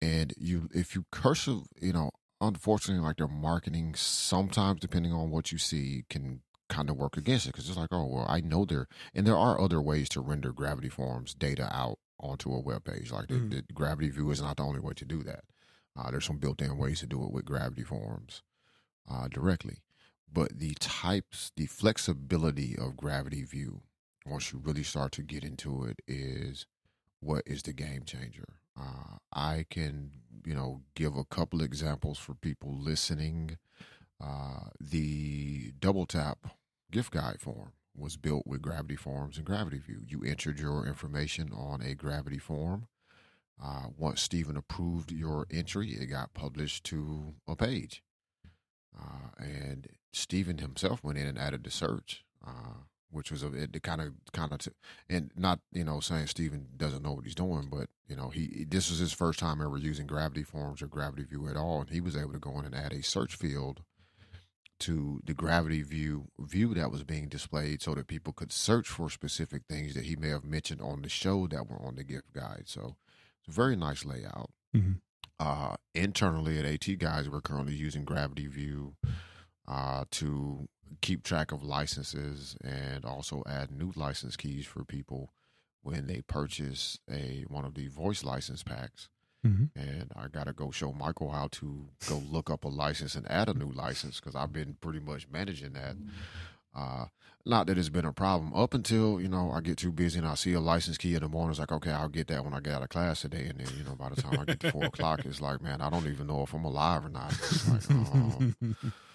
[0.00, 5.50] And you if you cursive you know unfortunately like their marketing sometimes depending on what
[5.50, 8.64] you see can kind of work against it because it's like oh well i know
[8.64, 12.84] there and there are other ways to render gravity forms data out onto a web
[12.84, 15.44] page like the, the gravity view is not the only way to do that.
[15.96, 18.42] Uh, there's some built-in ways to do it with gravity forms
[19.10, 19.78] uh, directly
[20.32, 23.82] but the types, the flexibility of Gravity View,
[24.26, 26.66] once you really start to get into it, is
[27.20, 28.58] what is the game changer.
[28.78, 30.10] Uh, I can,
[30.44, 33.58] you know, give a couple examples for people listening.
[34.22, 36.46] Uh, the double tap
[36.90, 40.02] gift guide form was built with Gravity Forms and Gravity View.
[40.06, 42.86] You entered your information on a Gravity form.
[43.62, 48.02] Uh, once Stephen approved your entry, it got published to a page.
[48.96, 53.82] Uh, and Stephen himself went in and added the search, uh, which was a it
[53.82, 54.60] kind of kind of
[55.08, 58.64] and not you know saying Stephen doesn't know what he's doing, but you know he
[58.68, 61.90] this was his first time ever using Gravity Forms or Gravity View at all, and
[61.90, 63.82] he was able to go in and add a search field
[64.80, 69.10] to the Gravity View view that was being displayed, so that people could search for
[69.10, 72.32] specific things that he may have mentioned on the show that were on the gift
[72.32, 72.64] guide.
[72.66, 72.96] So
[73.40, 74.50] it's a very nice layout.
[74.74, 75.00] Mhm.
[75.40, 78.94] Uh, internally at AT Guys, we're currently using Gravity View
[79.68, 80.68] uh, to
[81.02, 85.32] keep track of licenses and also add new license keys for people
[85.82, 89.08] when they purchase a one of the voice license packs.
[89.46, 89.70] Mhm.
[89.76, 93.30] And I got to go show Michael how to go look up a license and
[93.30, 95.96] add a new license because I've been pretty much managing that.
[96.74, 97.06] Uh,
[97.46, 100.26] not that it's been a problem up until you know I get too busy and
[100.26, 101.50] I see a license key in the morning.
[101.50, 103.68] It's like okay, I'll get that when I get out of class today, and then
[103.76, 106.06] you know by the time I get to four o'clock, it's like man, I don't
[106.08, 107.32] even know if I'm alive or not.
[107.32, 108.52] It's like, oh.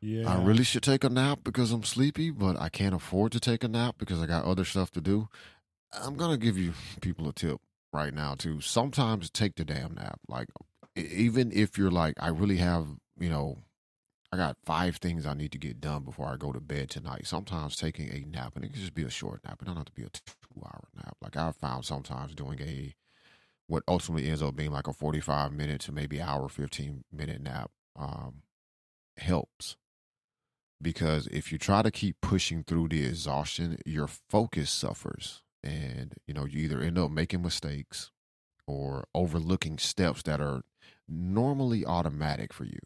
[0.00, 3.40] yeah, I really should take a nap because I'm sleepy, but I can't afford to
[3.40, 5.28] take a nap because I got other stuff to do.
[5.92, 7.60] I'm gonna give you people a tip
[7.92, 8.60] right now too.
[8.60, 10.20] Sometimes take the damn nap.
[10.28, 10.48] Like
[10.96, 12.86] even if you're like, I really have,
[13.18, 13.58] you know,
[14.32, 17.26] I got five things I need to get done before I go to bed tonight.
[17.26, 19.58] Sometimes taking a nap, and it can just be a short nap.
[19.60, 21.16] It don't have to be a two hour nap.
[21.20, 22.94] Like I've found sometimes doing a
[23.66, 27.70] what ultimately ends up being like a 45 minute to maybe hour 15 minute nap
[27.96, 28.42] um,
[29.18, 29.76] helps
[30.80, 36.34] because if you try to keep pushing through the exhaustion your focus suffers and you
[36.34, 38.10] know you either end up making mistakes
[38.66, 40.62] or overlooking steps that are
[41.08, 42.78] normally automatic for you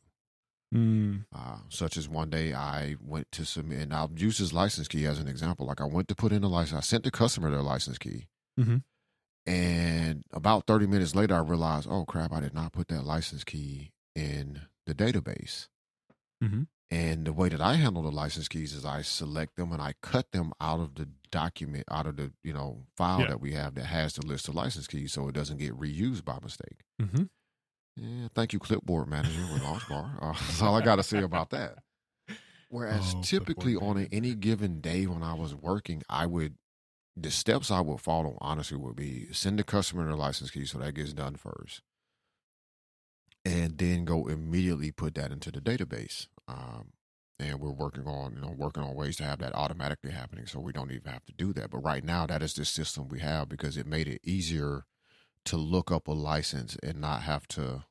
[0.75, 1.27] Mm.
[1.35, 5.05] Uh, such as one day I went to submit, and I'll use his license key
[5.05, 5.67] as an example.
[5.67, 8.29] Like I went to put in a license, I sent the customer their license key,
[8.57, 8.79] hmm
[9.45, 13.43] and about 30 minutes later, I realized, oh crap, I did not put that license
[13.45, 15.69] key in the database.
[16.43, 16.69] Mhm.
[16.93, 19.95] And the way that I handle the license keys is I select them and I
[20.03, 23.29] cut them out of the document, out of the you know file Yeah.
[23.29, 26.25] that we have that has the list of license keys, so it doesn't get reused
[26.25, 26.85] by mistake.
[27.01, 27.23] hmm
[27.97, 30.19] Yeah, thank you, clipboard manager with Launchbar.
[30.21, 31.79] Uh, that's all I got to say about that.
[32.69, 36.57] Whereas Oh, typically on a, any given day when I was working, I would
[37.17, 40.79] the steps I would follow honestly would be send the customer their license key so
[40.79, 41.81] that gets done first,
[43.45, 46.27] and then go immediately put that into the database.
[46.53, 46.93] Um,
[47.39, 50.61] and we're working on you know working on ways to have that automatically happening so
[50.61, 51.71] we don't even have to do that.
[51.71, 54.85] But right now, that is the system we have because it made it easier
[55.47, 57.85] to look up a license and not have to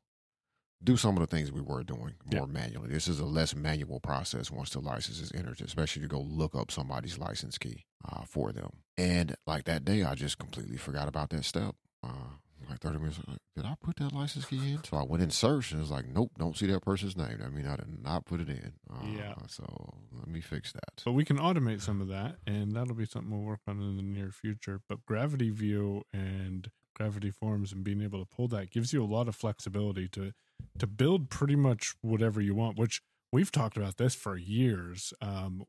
[0.84, 2.90] do some of the things we were doing more manually.
[2.90, 6.56] This is a less manual process once the license is entered, especially to go look
[6.56, 8.72] up somebody's license key uh, for them.
[8.98, 11.76] And like that day, I just completely forgot about that step.
[12.04, 12.38] Uh,
[12.72, 14.84] like 30 minutes, like, did I put that license key in?
[14.84, 17.42] So I went in search and it was like, nope, don't see that person's name.
[17.46, 18.74] I mean, I did not put it in.
[18.90, 19.34] Uh, Yeah.
[19.48, 19.66] So
[20.14, 21.02] let me fix that.
[21.04, 23.98] But we can automate some of that, and that'll be something we'll work on in
[23.98, 24.82] the near future.
[24.88, 29.06] But Gravity View and Gravity Forms and being able to pull that gives you a
[29.06, 30.32] lot of flexibility to
[30.78, 32.78] to build pretty much whatever you want.
[32.78, 35.14] Which we've talked about this for years.
[35.22, 35.64] Um,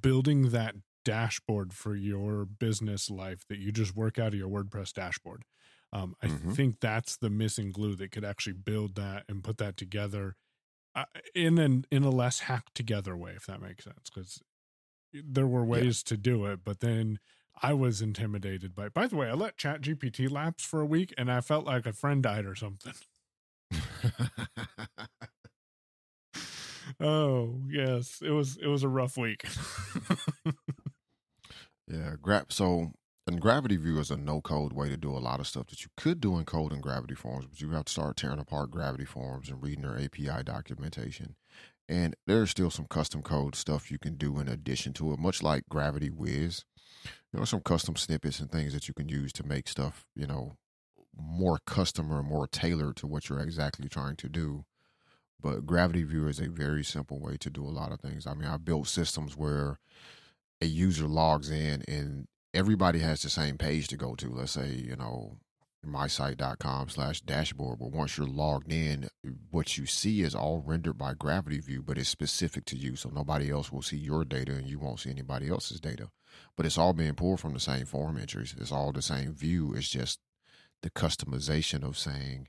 [0.00, 4.92] building that dashboard for your business life that you just work out of your WordPress
[4.92, 5.42] dashboard.
[5.96, 6.54] Um, I Mhm.
[6.54, 10.36] think that's the missing glue that could actually build that and put that together
[10.94, 14.10] uh, in an in a less hacked together way, if that makes sense.
[14.12, 14.42] Because
[15.12, 17.18] there were ways to do it, but then
[17.62, 18.88] I was intimidated by.
[18.90, 21.86] By the way, I let Chat GPT lapse for a week, and I felt like
[21.86, 22.94] a friend died or something.
[27.00, 29.44] Oh yes, it was it was a rough week.
[31.88, 32.92] Yeah, grab so
[33.26, 35.82] and Gravity View is a no code way to do a lot of stuff that
[35.82, 38.70] you could do in code in Gravity Forms, but you have to start tearing apart
[38.70, 41.34] Gravity Forms and reading their API documentation.
[41.88, 45.42] And there's still some custom code stuff you can do in addition to it, much
[45.42, 46.64] like Gravity Wiz.
[47.32, 50.26] There are some custom snippets and things that you can use to make stuff, you
[50.26, 50.56] know,
[51.16, 54.64] more custom or more tailored to what you're exactly trying to do.
[55.40, 58.26] But Gravity View is a very simple way to do a lot of things.
[58.26, 59.78] I mean, I built systems where
[60.60, 64.30] a user logs in and everybody has the same page to go to.
[64.30, 65.36] Let's say, you know,
[65.84, 67.78] mysite.com slash dashboard.
[67.78, 69.08] But once you're logged in,
[69.50, 72.96] what you see is all rendered by Gravity View, but it's specific to you.
[72.96, 76.08] So nobody else will see your data and you won't see anybody else's data.
[76.56, 78.54] But it's all being pulled from the same form entries.
[78.58, 79.74] It's all the same view.
[79.74, 80.18] It's just
[80.82, 82.48] the customization of saying,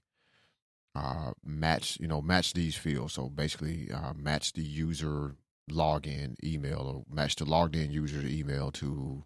[0.96, 3.14] uh, match, you know, match these fields.
[3.14, 5.36] So basically, uh, match the user
[5.70, 9.26] login email or match the logged in user email to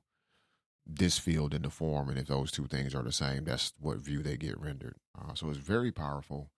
[0.86, 2.10] this field in the form.
[2.10, 4.96] And if those two things are the same, that's what view they get rendered.
[5.18, 6.50] Uh, so it's very powerful.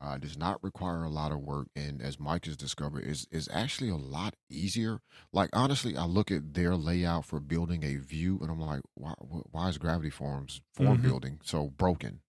[0.00, 3.50] Uh, does not require a lot of work, and as Mike has discovered, is is
[3.52, 5.02] actually a lot easier.
[5.30, 9.12] Like honestly, I look at their layout for building a view, and I'm like, why,
[9.18, 11.02] why is Gravity Forms form Mhm.
[11.02, 12.22] building so broken?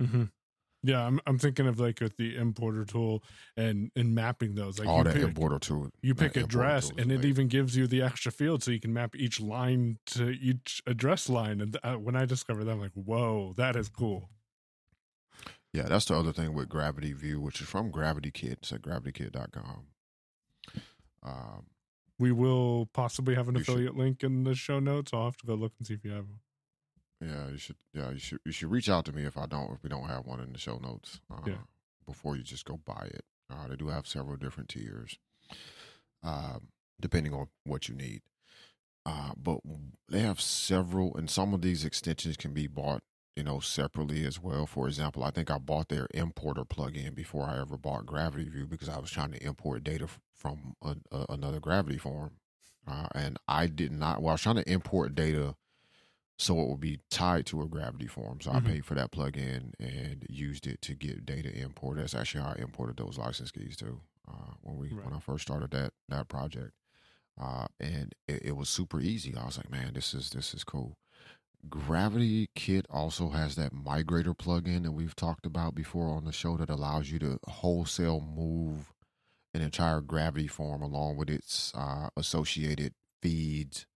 [0.00, 0.24] hmm
[0.82, 3.24] Yeah, I'm I'm thinking of like with the importer tool
[3.56, 4.78] and and mapping those.
[4.78, 5.90] Like All you that pick, importer tool.
[6.02, 9.16] you pick address, and it even gives you the extra field, so you can map
[9.16, 11.60] each line to each address line.
[11.60, 14.28] And uh, when I discovered that, I'm like, whoa, that is cool.
[15.72, 18.58] Yeah, that's the other thing with Gravity View, which is from Gravity Kit.
[18.62, 19.86] It's at gravitykit.com.
[21.22, 21.66] Um,
[22.18, 25.12] We will possibly have an You should- affiliate link in the show notes.
[25.12, 26.26] I'll have to go look and see if you have.
[26.28, 26.40] them.
[27.20, 27.76] Yeah, you should.
[27.92, 28.40] Yeah, you should.
[28.44, 29.72] You should reach out to me if I don't.
[29.72, 31.20] If we don't have one in the show notes.
[31.30, 31.54] Uh, Yeah.
[32.06, 33.24] Before you just go buy it.
[33.50, 35.18] Uh, they do have several different tiers,
[36.22, 36.68] um,
[37.00, 38.22] depending on what you need.
[39.04, 39.58] Uh, but
[40.08, 43.02] they have several, and some of these extensions can be bought,
[43.36, 44.66] you know, separately as well.
[44.66, 48.66] For example, I think I bought their importer plugin before I ever bought Gravity View
[48.66, 52.32] because I was trying to import data from a, a, another Gravity form,
[52.86, 54.22] uh, and I did not.
[54.22, 55.54] Well, I was trying to import data
[56.38, 58.40] so it would be tied to a Gravity form.
[58.40, 58.56] So Mhm.
[58.56, 62.02] I paid for that plugin and used it to get data imported.
[62.02, 64.00] That's actually how I imported those license keys too.
[64.28, 65.04] Uh, when we Right.
[65.04, 66.72] when I first started that that project
[67.38, 69.34] uh, and it, it was super easy.
[69.36, 70.96] I was like, man, this is this is cool.
[71.68, 76.56] Gravity Kit also has that migrator plugin that we've talked about before on the show
[76.56, 78.92] that allows you to wholesale move
[79.54, 83.86] an entire Gravity form along with its uh, associated feeds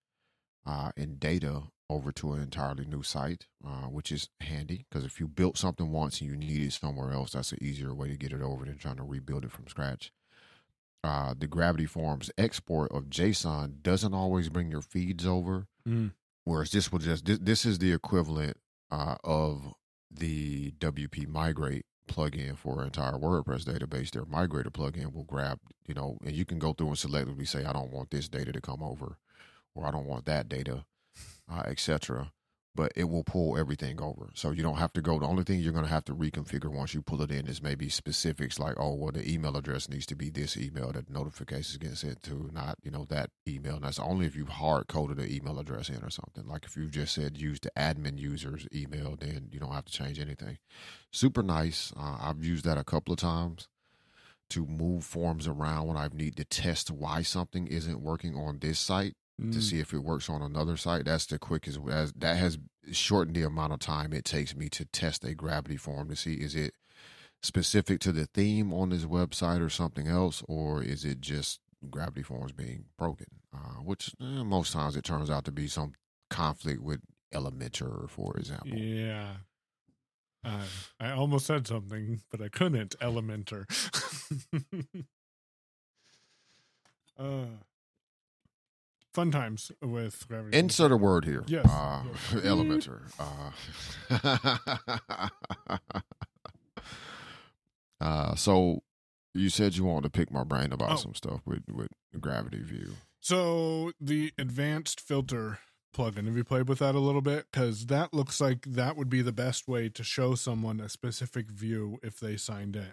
[0.66, 5.20] uh, and data over to an entirely new site, uh, which is handy because if
[5.20, 8.16] you built something once and you need it somewhere else, that's an easier way to
[8.16, 10.12] get it over than trying to rebuild it from scratch.
[11.04, 15.66] uh, the Gravity Forms export of JSON doesn't always bring your feeds over.
[15.88, 16.12] Mm.
[16.44, 18.56] Whereas this will just this, this is the equivalent
[18.90, 19.74] uh, of
[20.10, 24.10] the WP Migrate plugin for an entire WordPress database.
[24.10, 27.64] Their migrator plugin will grab, you know, and you can go through and selectively say,
[27.64, 29.18] I don't want this data to come over,
[29.74, 30.84] or I don't want that data,
[31.50, 32.30] uh, etc
[32.74, 34.30] but it will pull everything over.
[34.34, 35.18] So you don't have to go.
[35.18, 37.62] The only thing you're going to have to reconfigure once you pull it in is
[37.62, 41.76] maybe specifics like, oh, well, the email address needs to be this email that notifications
[41.78, 43.74] get sent to, not, you know, that email.
[43.74, 46.46] And that's only if you've hard coded the email address in or something.
[46.46, 49.92] Like if you've just said use the admin user's email, then you don't have to
[49.92, 50.58] change anything.
[51.10, 51.92] Super nice.
[51.98, 53.68] Uh, I've used that a couple of times
[54.50, 58.78] to move forms around when I need to test why something isn't working on this
[58.78, 59.62] site to Mm.
[59.62, 61.04] see if it works on another site.
[61.06, 61.78] That's the quickest.
[61.90, 62.58] As that has
[62.92, 66.34] shortened the amount of time it takes me to test a gravity form to see
[66.34, 66.74] is it
[67.42, 72.22] specific to the theme on this website or something else, or is it just gravity
[72.22, 73.26] forms being broken?
[73.54, 75.92] Uh, which eh, most times it turns out to be some
[76.28, 77.00] conflict with
[77.34, 78.68] Elementor, for example.
[78.76, 79.36] Yeah.
[80.44, 80.64] Uh,
[80.98, 82.98] I almost said something, but I couldn't.
[83.00, 83.66] Elementor.
[87.18, 87.44] uh,
[89.12, 90.56] fun times with gravity.
[90.58, 91.44] Insert a word here.
[91.46, 91.66] Yes.
[91.66, 92.44] Uh, Yes.
[92.44, 93.00] Elementor.
[94.10, 95.28] Uh,
[98.00, 98.82] uh, so
[99.34, 100.96] you said you wanted to pick my brain about Oh.
[100.96, 101.88] some stuff with, with
[102.20, 102.94] Gravity View.
[103.20, 105.58] So the advanced filter
[105.94, 107.46] plugin, have you played with that a little bit?
[107.52, 111.50] Because that looks like that would be the best way to show someone a specific
[111.50, 112.92] view if they signed in.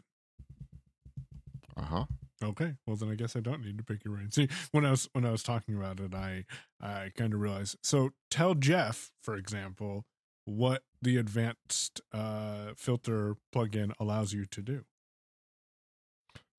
[1.77, 2.05] Uh huh.
[2.43, 4.29] Okay, well then I guess I don't need to pick your brain.
[4.31, 6.45] See, when I was when I was talking about it, I
[6.79, 7.77] I kind of realized.
[7.81, 10.05] So tell Jeff, for example,
[10.45, 14.85] what the advanced uh, filter plugin allows you to do.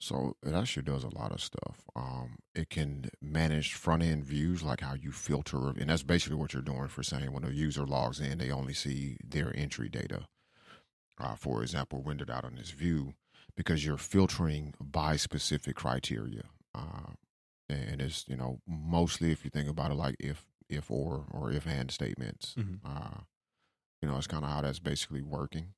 [0.00, 1.82] So it actually does a lot of stuff.
[1.96, 6.52] Um, it can manage front end views, like how you filter, and that's basically what
[6.52, 10.26] you're doing for saying when a user logs in, they only see their entry data.
[11.18, 13.14] Uh, for example, rendered out on this view,
[13.58, 16.44] because you're filtering by specific criteria.
[16.72, 17.10] Uh,
[17.68, 21.50] and it's you know mostly if you think about it like if if or or
[21.50, 22.54] if and statements.
[22.56, 22.78] Mhm.
[22.84, 23.22] Uh,
[24.00, 25.74] you know, it's kind of how that's basically working.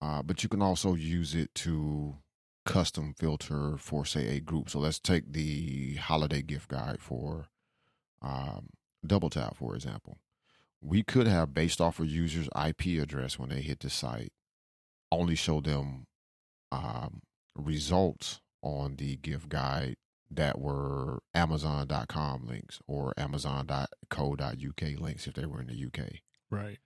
[0.00, 2.16] Uh, but you can also use it to
[2.64, 4.70] custom filter for say a group.
[4.70, 7.48] So let's take the holiday gift guide for
[8.22, 8.68] um,
[9.04, 10.18] Double Tap, for example.
[10.80, 14.32] We could have based off a user's IP address when they hit the site,
[15.10, 16.06] only show them
[16.72, 17.22] um,
[17.56, 19.96] results on the gift guide
[20.30, 26.10] that were Amazon.com links or Amazon.co.uk links if they were in the UK.
[26.50, 26.78] Right.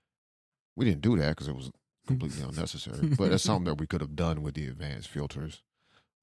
[0.77, 1.71] We didn't do that because it was
[2.07, 3.09] completely unnecessary.
[3.17, 5.63] But it's something that we could have done with the advanced filters.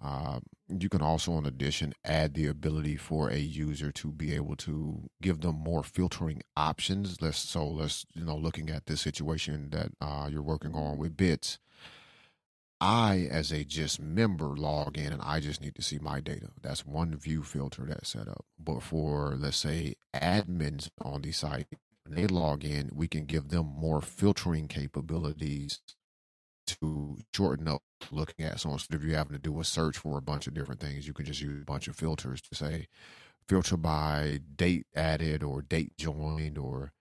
[0.03, 4.55] Uh, you can also, in addition, add the ability for a user to be able
[4.57, 7.21] to give them more filtering options.
[7.21, 11.15] Let's so let's you know looking at this situation that uh, you're working on with
[11.15, 11.59] bits.
[12.81, 16.49] I, as a just member, log in and I just need to see my data.
[16.61, 18.45] That's one view filter that's set up.
[18.59, 21.67] But for let's say admins on the site,
[22.05, 25.79] when they log in, we can give them more filtering capabilities
[26.67, 28.59] to shorten up looking at.
[28.59, 31.07] So instead of you having to do a search for a bunch of different things,
[31.07, 32.87] you can just use a bunch of filters to say
[33.47, 36.91] filter by date added or date joined or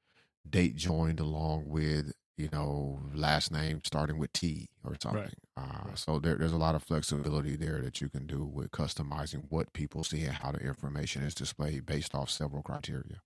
[0.48, 5.32] date joined along with you know last name starting with T or something.
[5.56, 5.98] Uh, Right.
[5.98, 9.72] So there, there's a lot of flexibility there that you can do with customizing what
[9.72, 13.20] people see and how the information is displayed based off several criteria.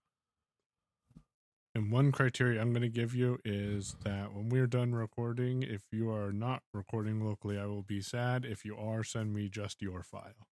[1.74, 5.82] And one criteria I'm going to give you is that when we're done recording, if
[5.92, 8.44] you are not recording locally, I will be sad.
[8.44, 10.48] If you are, send me just your file.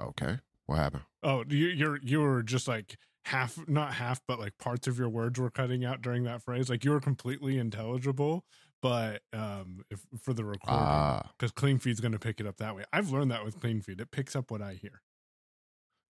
[0.00, 1.04] Okay, what happened?
[1.22, 5.08] Oh, you, you're you were just like half, not half, but like parts of your
[5.08, 6.68] words were cutting out during that phrase.
[6.68, 8.44] Like you were completely intelligible,
[8.80, 12.56] but um, if for the recording, Ah, because Clean Feed's going to pick it up
[12.58, 12.84] that way.
[12.92, 15.02] I've learned that with Clean Feed; it picks up what I hear.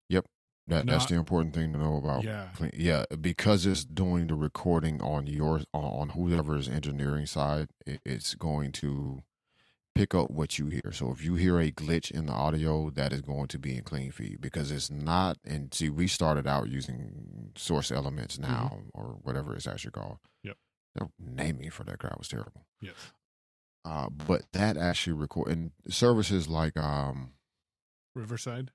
[0.09, 0.26] Yep.
[0.68, 2.22] That that's the important thing to know about.
[2.22, 7.68] Yeah, Clean- Yeah, because it's doing the recording on your on, on whoever's engineering side,
[7.87, 9.22] it, it's going to
[9.95, 10.90] pick up what you hear.
[10.93, 13.82] So if you hear a glitch in the audio, that is going to be in
[13.84, 15.38] clean feed because it's not.
[15.45, 20.18] And see, we started out using source elements now or whatever it's actually called.
[20.43, 20.57] Yep.
[20.95, 22.66] The naming for that crap was terrible.
[22.80, 22.95] yes,
[23.84, 27.32] Uh, but that actually record and services like um
[28.14, 28.70] Riverside.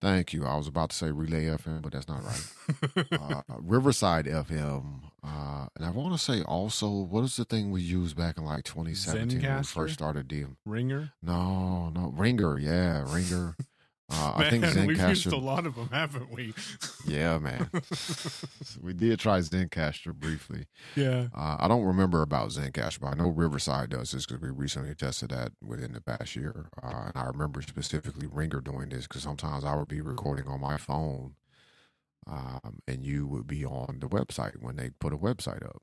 [0.00, 0.44] Thank you.
[0.44, 3.06] I was about to say Relay FM, but that's not right.
[3.20, 7.80] uh, Riverside FM, uh, and I want to say also, what is the thing we
[7.80, 10.56] used back in like 2017 when we first started DM?
[10.66, 11.12] Ringr.
[11.22, 12.58] No, no, Ringr.
[12.58, 13.56] Yeah, Ringr.
[14.10, 16.52] Uh, I think Man, we've used a lot of them, haven't we?
[17.06, 17.70] Yeah, man.
[18.82, 20.66] we did try Zencastr briefly.
[20.96, 21.26] yeah.
[21.34, 24.94] Uh, I don't remember about Zencastr, but I know Riverside does this because we recently
[24.94, 26.70] tested that within the past year.
[26.82, 30.60] Uh, and I remember specifically Ringr doing this because sometimes I would be recording on
[30.60, 31.34] my phone,
[32.26, 35.82] um, and you would be on the website when they put a website up.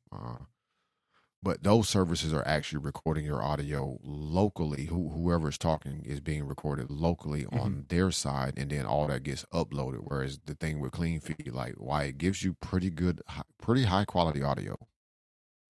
[1.43, 4.85] Uh, but those services are actually recording your audio locally.
[4.85, 9.45] Who, whoever's talking is being recorded locally on their side, and then all that gets
[9.53, 10.01] uploaded.
[10.03, 13.21] Whereas the thing with Clean Feed, like why it gives you pretty good,
[13.61, 14.77] pretty high quality audio.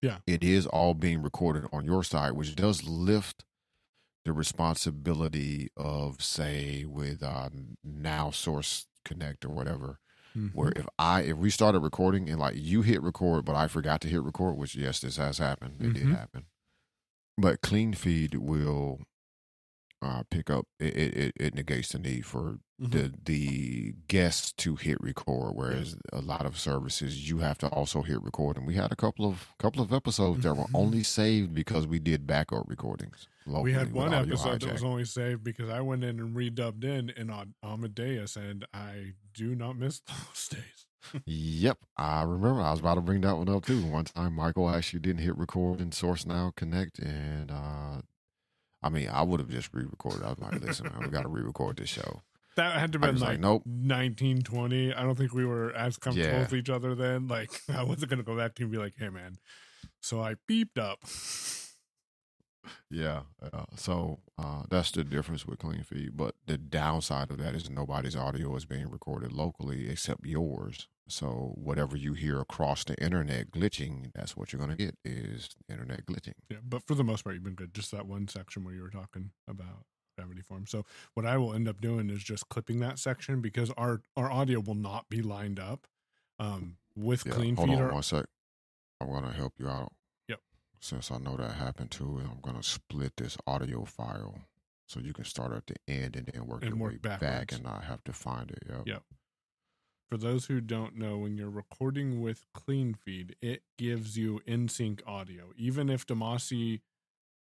[0.00, 0.18] Yeah.
[0.26, 3.44] it is all being recorded on your side, which does lift
[4.24, 7.50] the responsibility of, say, with uh,
[7.84, 10.00] Now Source Connect or whatever
[10.36, 10.54] Mhm.
[10.54, 14.00] where if I if we started recording and like you hit record, but I forgot
[14.02, 15.76] to hit record, which yes, this has happened.
[15.80, 16.16] It did Mhm.
[16.16, 16.46] happen.
[17.38, 19.00] But clean feed will
[20.02, 20.66] uh, pick up.
[20.80, 22.90] It, it it- negates the need for Mhm.
[22.90, 28.02] the the guest to hit record, whereas a lot of services you have to also
[28.02, 28.56] hit record.
[28.56, 30.74] And we had a couple of couple of episodes that were Mhm.
[30.74, 33.28] only saved because we did backup recordings.
[33.46, 37.10] we had one episode that was only saved because I went in and redubbed in
[37.10, 37.30] in
[37.62, 40.86] Amadeus, and I do not miss those days.
[41.26, 42.60] Yep, I remember.
[42.60, 43.84] I was about to bring that one up too.
[43.86, 48.02] One time, Michael actually didn't hit record in Source Now Connect, and uh
[48.82, 50.22] I mean, I would have just re-recorded.
[50.24, 52.22] I was like, "Listen, man, we got to re-record this show."
[52.56, 54.92] That had to I been like, like, "Nope." 1920.
[54.92, 56.40] I don't think we were as comfortable Yeah.
[56.40, 57.28] with each other then.
[57.28, 59.36] Like, I wasn't going to go back to you and be like, hey, man.
[60.00, 60.98] So I beeped up.
[62.90, 66.16] Yeah, uh, so uh that's the difference with Clean Feed.
[66.16, 70.88] But the downside of that is nobody's audio is being recorded locally except yours.
[71.08, 76.06] So whatever you hear across the internet glitching, that's what you're gonna get is internet
[76.06, 76.34] glitching.
[76.50, 77.74] Yeah, but for the most part, you've been good.
[77.74, 79.84] Just that one section where you were talking about
[80.16, 80.66] gravity form.
[80.66, 80.84] So
[81.14, 84.60] what I will end up doing is just clipping that section because our our audio
[84.60, 85.86] will not be lined up
[86.38, 87.76] um, with Yeah, clean hold feed.
[87.78, 88.26] on or- one sec.
[89.00, 89.92] I'm gonna help you out.
[90.82, 94.34] Since I know that happened too, I'm gonna split this audio file
[94.88, 97.62] so you can start at the end and then work And your way back and
[97.62, 98.64] not have to find it.
[98.68, 98.82] Yep.
[98.86, 99.02] Yep.
[100.10, 104.68] For those who don't know, when you're recording with clean feed, it gives you in
[104.68, 105.52] sync audio.
[105.56, 106.80] Even if Demasi,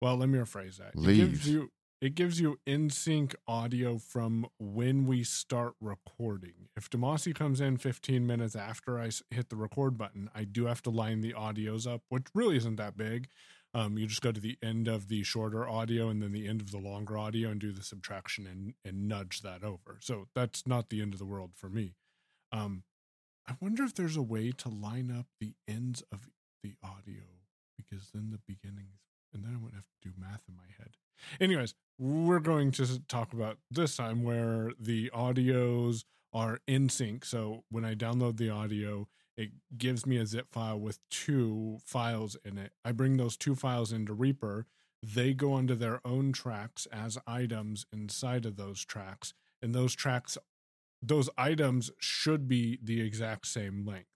[0.01, 0.93] well, let me rephrase that.
[0.95, 1.47] It gives Leaves.
[1.49, 1.71] you
[2.05, 6.69] it gives you in sync audio from when we start recording.
[6.77, 10.83] If Demasi comes in 15 minutes after I hit the record button, I do have
[10.83, 13.27] to line the audios up, which really isn't that big.
[13.73, 16.61] Um, you just go to the end of the shorter audio and then the end
[16.61, 19.97] of the longer audio and do the subtraction and, and nudge that over.
[19.99, 21.95] So that's not the end of the world for me.
[22.51, 22.83] Um,
[23.47, 26.29] I wonder if there's a way to line up the ends of
[26.61, 27.23] the audio
[27.75, 28.99] because then the beginnings,
[29.33, 30.91] and then I wouldn't have to do math in my head.
[31.39, 36.03] Anyways, we're going to talk about this time where the audios
[36.33, 37.23] are in sync.
[37.25, 39.07] So when I download the audio,
[39.37, 42.73] it gives me a zip file with two files in it.
[42.83, 44.65] I bring those two files into Reaper.
[45.01, 49.33] They go onto their own tracks as items inside of those tracks.
[49.61, 50.37] And those tracks,
[51.01, 54.09] those items should be the exact same length.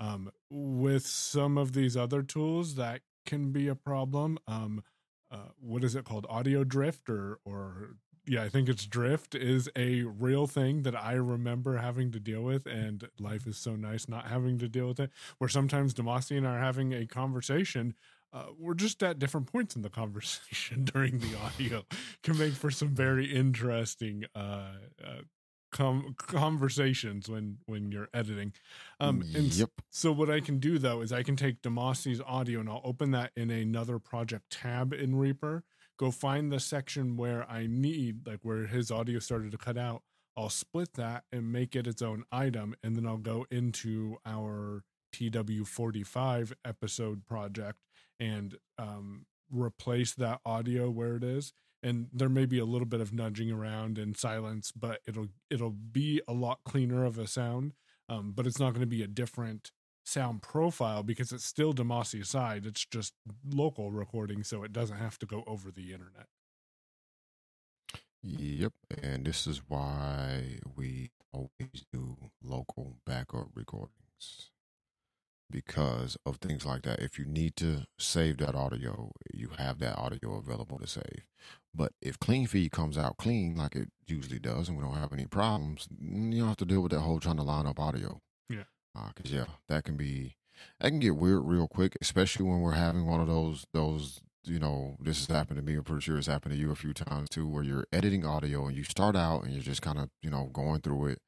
[0.00, 4.38] Um, with some of these other tools, that can be a problem.
[4.46, 4.82] Um,
[5.30, 6.26] uh, what is it called?
[6.28, 11.14] Audio drift or or yeah, I think it's drift is a real thing that I
[11.14, 15.00] remember having to deal with, and life is so nice not having to deal with
[15.00, 15.10] it.
[15.38, 17.94] Where sometimes Demasi and I are having a conversation,
[18.32, 21.84] uh, we're just at different points in the conversation during the audio,
[22.22, 24.72] can make for some very interesting uh,
[25.02, 25.22] uh,
[25.70, 28.52] com- conversations when when you're editing.
[29.00, 29.70] Um, and yep.
[29.90, 33.10] so what I can do though is I can take Demasi's audio and I'll open
[33.12, 35.64] that in another project tab in Reaper.
[35.98, 40.02] Go find the section where I need, like where his audio started to cut out.
[40.36, 44.84] I'll split that and make it its own item, and then I'll go into our
[45.12, 47.78] TW45 episode project
[48.20, 51.52] and um, replace that audio where it is.
[51.82, 55.70] And there may be a little bit of nudging around and silence, but it'll it'll
[55.70, 57.74] be a lot cleaner of a sound
[58.08, 59.70] um, but it's not going to be a different
[60.04, 62.64] sound profile because it's still Demasi's side.
[62.64, 63.12] It's just
[63.48, 66.26] local recording, so it doesn't have to go over the internet.
[68.22, 68.72] Yep.
[69.02, 74.50] And this is why we always do local backup recordings.
[75.50, 77.00] Because of things like that.
[77.00, 81.24] If you need to save that audio, you have that audio available to save.
[81.78, 85.12] But if clean feed comes out clean, like it usually does, and we don't have
[85.12, 88.20] any problems, you don't have to deal with that whole trying to line up audio.
[88.50, 88.64] Yeah.
[88.96, 90.34] Uh, because yeah, that can be
[90.80, 94.58] that can get weird real quick, especially when we're having one of those those you
[94.58, 95.74] know this has happened to me.
[95.74, 98.66] I'm pretty sure it's happened to you a few times too, where you're editing audio
[98.66, 101.20] and you start out and you're just kind of you know going through it,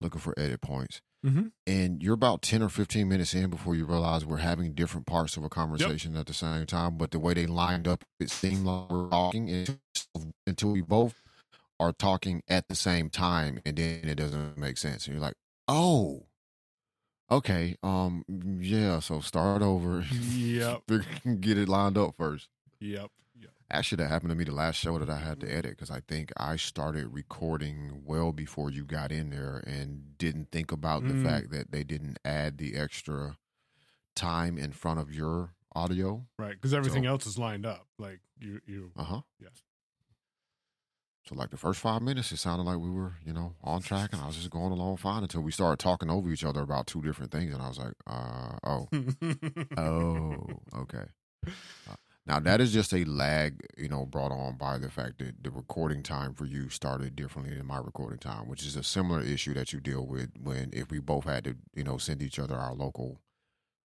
[0.00, 1.00] looking for edit points.
[1.24, 1.46] Mm-hmm.
[1.66, 5.36] And you're about 10 or 15 minutes in before you realize we're having different parts
[5.36, 6.96] of a conversation at the same time.
[6.96, 9.76] But the way they lined up, it seemed like we're talking until,
[10.46, 11.22] until we both
[11.78, 13.60] are talking at the same time.
[13.64, 15.06] And then it doesn't make sense.
[15.06, 15.36] And you're like,
[15.68, 16.24] oh,
[17.30, 17.76] okay.
[17.84, 18.24] Um,
[18.60, 18.98] yeah.
[18.98, 20.04] So start over.
[20.32, 20.82] Yep.
[21.40, 22.48] Get it lined up first.
[22.80, 23.10] Yep.
[23.72, 26.00] Actually, that happened to me the last show that I had to edit because I
[26.00, 31.14] think I started recording well before you got in there and didn't think about the
[31.14, 31.24] Mm.
[31.24, 33.38] fact that they didn't add the extra
[34.14, 36.26] time in front of your audio.
[36.38, 36.52] Right.
[36.54, 37.86] Because everything So- else is lined up.
[37.98, 38.92] Like you, you.
[38.94, 39.20] Uh huh.
[39.40, 39.62] Yes.
[41.24, 44.12] So, like the first five minutes, it sounded like we were, you know, on track
[44.12, 46.88] and I was just going along fine until we started talking over each other about
[46.88, 47.54] two different things.
[47.54, 48.88] And I was like, uh, oh,
[49.78, 50.46] oh,
[50.80, 51.04] okay.
[51.46, 51.94] Uh,
[52.26, 55.50] now that is just a lag, you know, brought on by the fact that the
[55.50, 59.54] recording time for you started differently than my recording time, which is a similar issue
[59.54, 62.54] that you deal with when if we both had to, you know, send each other
[62.54, 63.18] our local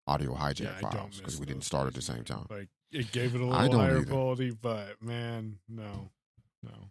[0.07, 2.47] audio hijack yeah, files because we didn't start at the same time.
[2.51, 4.07] Like it gave it a little higher either.
[4.07, 6.11] quality, but man, no,
[6.63, 6.91] no.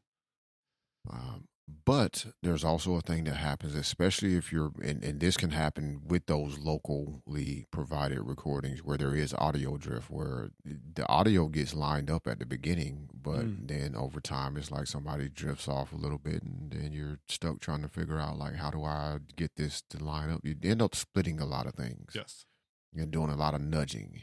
[1.11, 5.49] Um, but there's also a thing that happens, especially if you're, and, and this can
[5.51, 11.73] happen with those locally provided recordings where there is audio drift, where the audio gets
[11.73, 13.67] lined up at the beginning, but Mm.
[13.67, 17.59] then over time it's like somebody drifts off a little bit, and then you're stuck
[17.59, 20.41] trying to figure out like how do I get this to line up.
[20.43, 22.11] You end up splitting a lot of things.
[22.13, 22.45] Yes.
[22.93, 24.21] You're doing a lot of nudging.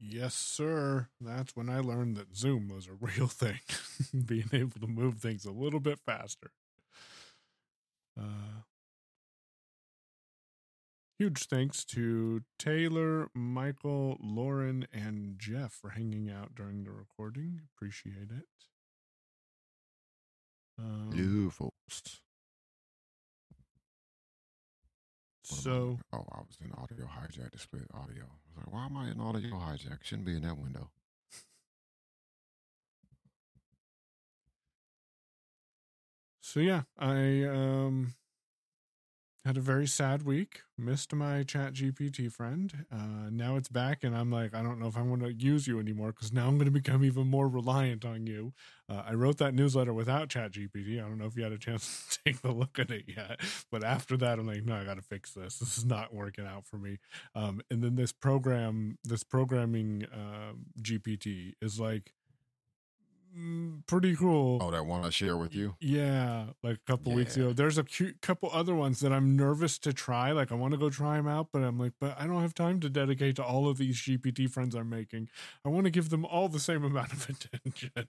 [0.00, 1.08] Yes, sir.
[1.20, 3.60] That's when I learned that Zoom was a real thing.
[4.26, 6.50] Being able to move things a little bit faster.
[8.18, 8.62] Uh,
[11.18, 17.60] huge thanks to Taylor, Michael, Lauren, and Jeff for hanging out during the recording.
[17.76, 18.46] Appreciate it.
[20.78, 22.20] Um, folks.
[25.48, 28.24] So, oh, I was in audio hijack to split audio.
[28.24, 30.02] I was like, why am I in audio hijack?
[30.02, 30.90] Shouldn't be in that window.
[36.40, 38.14] so yeah, I um
[39.44, 40.60] had a very sad week.
[40.76, 42.84] Missed my Chat GPT friend.
[42.92, 45.66] Uh, now it's back, and I'm like, I don't know if I want to use
[45.66, 48.52] you anymore because now I'm going to become even more reliant on you.
[48.88, 50.98] Uh, I wrote that newsletter without Chat GPT.
[50.98, 53.40] I don't know if you had a chance to take a look at it yet,
[53.70, 55.58] but after that, I'm like, no, I got to fix this.
[55.58, 56.98] This is not working out for me.
[57.34, 62.12] Um, and then this program, this programming um GPT is like
[63.36, 64.58] Mm, pretty cool.
[64.60, 65.76] Oh, that one I share with you?
[65.80, 67.52] Yeah, like a couple weeks ago.
[67.52, 70.32] There's a cute couple other ones that I'm nervous to try.
[70.32, 72.54] Like I want to go try them out, but I'm like, but I don't have
[72.54, 75.28] time to dedicate to all of these GPT friends I'm making.
[75.64, 78.08] I want to give them all the same amount of attention.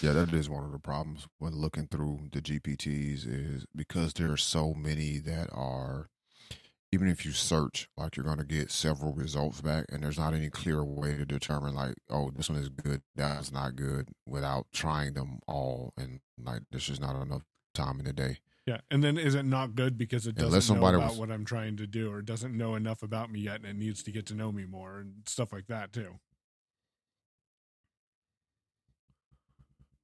[0.00, 4.30] Yeah, that is one of the problems when looking through the GPTs is because there
[4.30, 6.08] are so many that are
[6.92, 10.50] even if you search, like you're gonna get several results back and there's not any
[10.50, 15.14] clear way to determine like, oh, this one is good, that's not good without trying
[15.14, 17.42] them all and like there's just not enough
[17.74, 18.38] time in the day.
[18.66, 21.44] Yeah, and then is it not good because it doesn't know about was- what I'm
[21.44, 24.26] trying to do, or doesn't know enough about me yet, and it needs to get
[24.26, 26.18] to know me more and stuff like that too.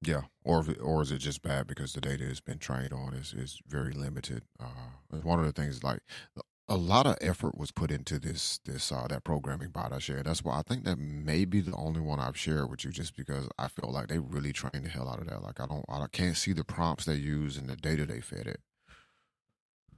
[0.02, 3.32] Yeah, or or is it just bad because the data has been trained on is
[3.32, 4.44] is very limited?
[4.60, 6.00] Uh, one of the things like
[6.68, 10.26] a lot of effort was put into this this uh, that programming bot I shared.
[10.26, 13.16] That's why I think that may be the only one I've shared with you, just
[13.16, 15.42] because I feel like they really trained the hell out of that.
[15.42, 18.46] Like I don't I can't see the prompts they use and the data they fed
[18.46, 18.60] it.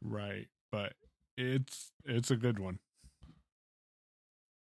[0.02, 0.92] Right, but
[1.36, 2.80] it's it's a good one.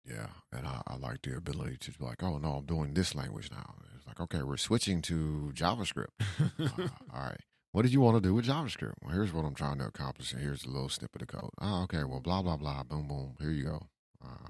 [0.05, 3.15] Yeah, and I, I like the ability to be like, oh no, I'm doing this
[3.15, 3.75] language now.
[3.97, 6.09] It's like okay, we're switching to JavaScript.
[6.59, 7.41] Uh, all right.
[7.77, 8.95] What did you want to do with JavaScript?
[9.03, 11.51] Well, here's what I'm trying to accomplish, and here's a little snippet of code.
[11.61, 12.05] Oh, okay.
[12.05, 12.85] Well, blah blah blah.
[12.85, 13.35] Boom boom.
[13.39, 13.87] Here you go.
[14.25, 14.49] Uh,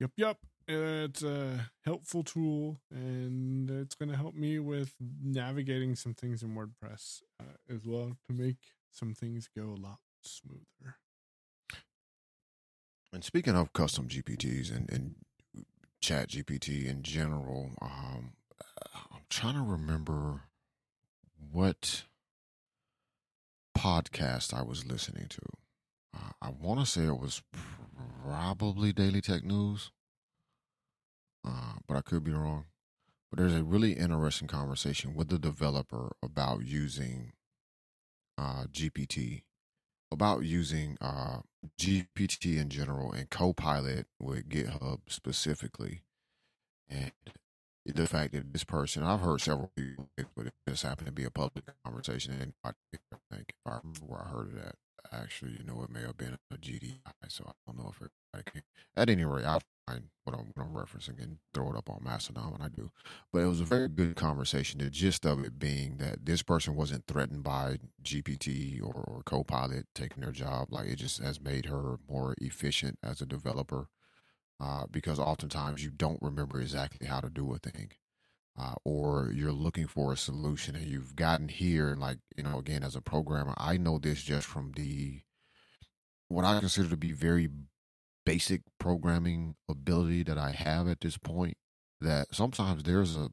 [0.00, 0.38] Yep, yep.
[0.66, 6.56] It's a helpful tool, and it's going to help me with navigating some things in
[6.56, 8.56] WordPress uh, as well to make
[8.90, 10.96] some things go a lot smoother.
[13.12, 15.14] and speaking of custom GPTs and, and
[16.00, 18.32] Chat GPT in general, um,
[19.24, 20.42] I'm trying to remember
[21.50, 22.02] what
[23.76, 25.40] podcast I was listening to.
[26.14, 27.42] Uh, I want to say it was
[28.22, 29.92] probably Daily Tech News.
[31.42, 32.66] but I could be wrong.
[33.30, 37.32] But there's a really interesting conversation with the developer about using
[38.36, 39.44] uh, GPT,
[40.12, 41.38] about using uh,
[41.78, 46.02] GPT in general and Copilot with GitHub specifically,
[46.90, 47.12] and
[47.86, 51.24] the fact that this person, I've heard several people, but it just happened to be
[51.24, 52.72] a public conversation, and I
[53.30, 54.74] think if I remember where I heard it at,
[55.12, 58.10] actually, you know, it may have been a GDI, so I don't know if it.
[58.52, 58.62] Came.
[58.96, 62.02] At any rate, I'll find what I'm, what I'm referencing and throw it up on
[62.02, 62.90] Mastodon when I do.
[63.32, 64.80] But it was a very good conversation.
[64.80, 69.86] The gist of it being that this person wasn't threatened by GPT or, or Copilot
[69.94, 70.68] taking their job.
[70.72, 73.86] Like it just has made her more efficient as a developer
[74.60, 77.90] uh, because oftentimes you don't remember exactly how to do a thing.
[78.56, 82.60] Uh, or you're looking for a solution and you've gotten here and like you know
[82.60, 85.22] again as a programmer i know this just from the
[86.28, 87.48] what i consider to be very
[88.24, 91.56] basic programming ability that i have at this point
[92.00, 93.28] that sometimes there's a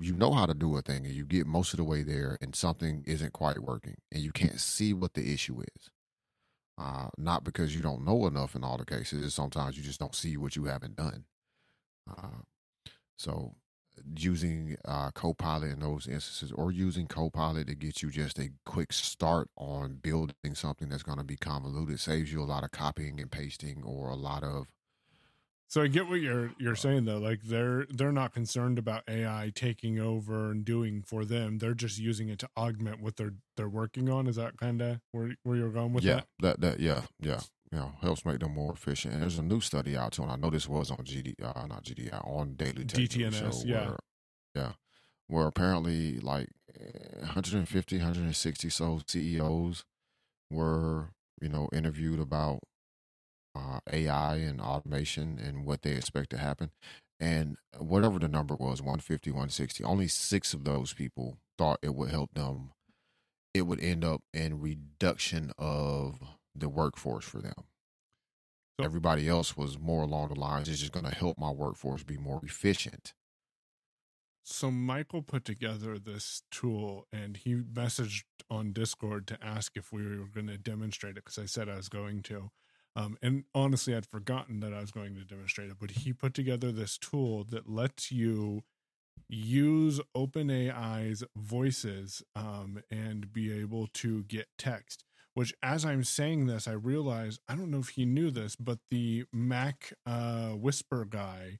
[0.00, 2.36] you know how to do a thing and you get most of the way there
[2.40, 5.88] and something isn't quite working and you can't see what the issue is
[6.78, 9.34] uh, not because you don't know enough in all the cases.
[9.34, 11.24] Sometimes you just don't see what you haven't done.
[12.08, 12.42] Uh,
[13.16, 13.54] so
[14.16, 18.92] using uh, Copilot in those instances, or using Copilot to get you just a quick
[18.92, 23.20] start on building something that's going to be convoluted, saves you a lot of copying
[23.20, 24.66] and pasting, or a lot of
[25.68, 27.18] so I get what you're you're saying though.
[27.18, 31.58] Like they're they're not concerned about AI taking over and doing for them.
[31.58, 34.26] They're just using it to augment what they're they're working on.
[34.26, 36.08] Is that kind of where where you're going with that?
[36.08, 36.60] yeah, that?
[36.60, 37.40] That that yeah yeah
[37.72, 39.14] you know helps make them more efficient.
[39.14, 41.66] And there's a new study out too, and I know this was on GD uh,
[41.66, 43.98] not GDI on Daily Tech DTNS yeah where,
[44.54, 44.72] yeah
[45.26, 46.50] where apparently like
[47.20, 49.84] 150 160 so CEOs
[50.50, 51.10] were
[51.40, 52.60] you know interviewed about
[53.54, 56.70] uh, AI and automation and what they expect to happen.
[57.20, 62.10] And whatever the number was 150, 160, only six of those people thought it would
[62.10, 62.72] help them.
[63.52, 66.18] It would end up in reduction of
[66.54, 67.54] the workforce for them.
[68.78, 72.02] So, Everybody else was more along the lines, it's just going to help my workforce
[72.02, 73.14] be more efficient.
[74.46, 80.04] So Michael put together this tool and he messaged on Discord to ask if we
[80.06, 82.50] were going to demonstrate it because I said I was going to.
[82.96, 86.34] Um, and honestly, I'd forgotten that I was going to demonstrate it, but he put
[86.34, 88.62] together this tool that lets you
[89.28, 95.04] use OpenAI's voices um, and be able to get text.
[95.34, 98.78] Which, as I'm saying this, I realize I don't know if he knew this, but
[98.90, 101.58] the Mac uh, Whisper guy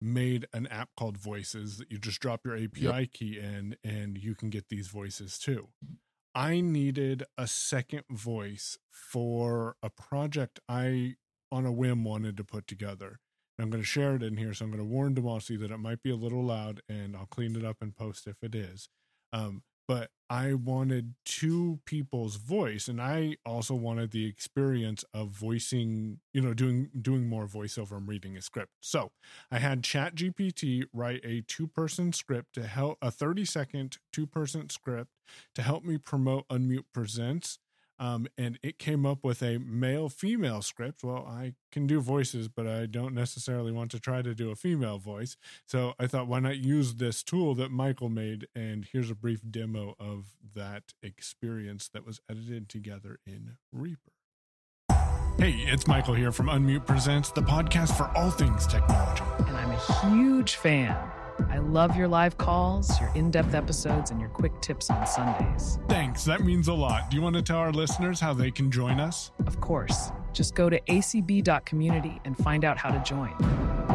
[0.00, 3.12] made an app called Voices that you just drop your API yep.
[3.12, 5.68] key in and you can get these voices too.
[6.34, 11.16] I needed a second voice for a project I,
[11.50, 13.20] on a whim, wanted to put together.
[13.58, 14.54] And I'm going to share it in here.
[14.54, 17.26] So I'm going to warn Demasi that it might be a little loud and I'll
[17.26, 18.88] clean it up and post if it is.
[19.32, 19.62] Um,
[19.92, 26.40] but I wanted two people's voice, and I also wanted the experience of voicing, you
[26.40, 28.70] know, doing doing more voiceover and reading a script.
[28.80, 29.12] So
[29.50, 34.70] I had ChatGPT write a two person script to help a 30 second two person
[34.70, 35.10] script
[35.54, 37.58] to help me promote Unmute Presents
[38.02, 41.04] um, and it came up with a male female script.
[41.04, 44.56] Well, I can do voices, but I don't necessarily want to try to do a
[44.56, 45.36] female voice.
[45.66, 48.48] So I thought, why not use this tool that Michael made?
[48.56, 54.10] And here's a brief demo of that experience that was edited together in Reaper.
[55.38, 59.22] Hey, it's Michael here from Unmute Presents, the podcast for all things technology.
[59.46, 60.96] And I'm a huge fan
[61.50, 65.78] I love your live calls, your in depth episodes, and your quick tips on Sundays.
[65.88, 66.24] Thanks.
[66.24, 67.10] That means a lot.
[67.10, 69.32] Do you want to tell our listeners how they can join us?
[69.46, 70.10] Of course.
[70.32, 73.34] Just go to acb.community and find out how to join.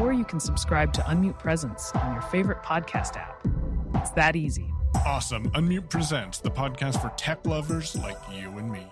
[0.02, 3.46] Or you can subscribe to Unmute Presence on your favorite podcast app.
[3.96, 4.72] It's that easy.
[5.06, 5.50] Awesome.
[5.52, 8.86] Unmute Presents, the podcast for tech lovers like you and me.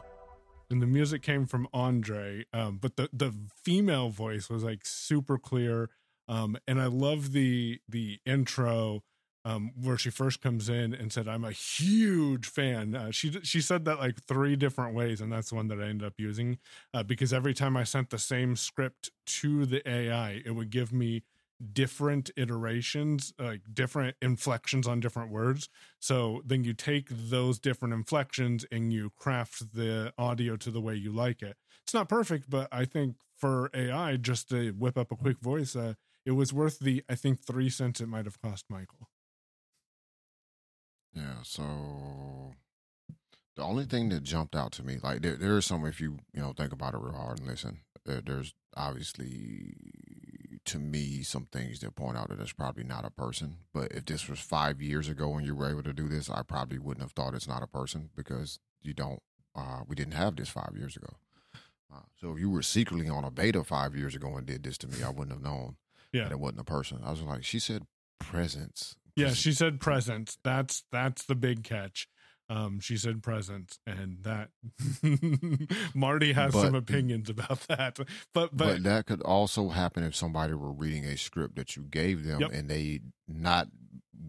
[0.69, 3.33] And the music came from Andre, um, but the, the
[3.63, 5.89] female voice was like super clear
[6.27, 9.03] um, and I love the the intro
[9.45, 13.61] um, where she first comes in and said, "I'm a huge fan." Uh, she she
[13.61, 16.57] said that like three different ways, and that's the one that I ended up using
[16.93, 20.91] uh, because every time I sent the same script to the AI, it would give
[20.91, 21.23] me
[21.73, 25.69] different iterations, like different inflections on different words.
[25.99, 30.95] So then you take those different inflections and you craft the audio to the way
[30.95, 31.55] you like it.
[31.83, 35.75] It's not perfect, but I think for AI, just to whip up a quick voice,
[35.75, 35.93] uh,
[36.25, 39.09] it was worth the I think three cents it might have cost Michael.
[41.13, 41.63] Yeah, so
[43.55, 46.17] the only thing that jumped out to me, like there, there is some if you
[46.33, 47.79] you know think about it real hard and listen.
[48.05, 49.73] There, there's obviously
[50.65, 53.57] to me some things that point out that it's probably not a person.
[53.73, 56.41] But if this was five years ago and you were able to do this, I
[56.41, 59.21] probably wouldn't have thought it's not a person because you don't.
[59.55, 61.13] Uh, we didn't have this five years ago.
[61.93, 64.77] Uh, so if you were secretly on a beta five years ago and did this
[64.79, 65.77] to me, I wouldn't have known
[66.15, 66.23] Yeah.
[66.25, 66.99] that it wasn't a person.
[67.03, 67.83] I was like, she said
[68.19, 68.95] presence.
[69.15, 70.37] Yeah, she said presence.
[70.43, 72.07] That's that's the big catch.
[72.47, 74.49] Um, she said presence, and that
[75.95, 77.95] Marty has some opinions about that.
[77.97, 81.83] But But, but, that could also happen if somebody were reading a script that you
[81.83, 82.51] gave them Yep.
[82.53, 83.69] and they not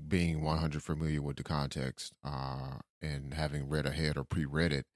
[0.08, 4.86] being 100 familiar with the context uh, and having read ahead or pre-read it,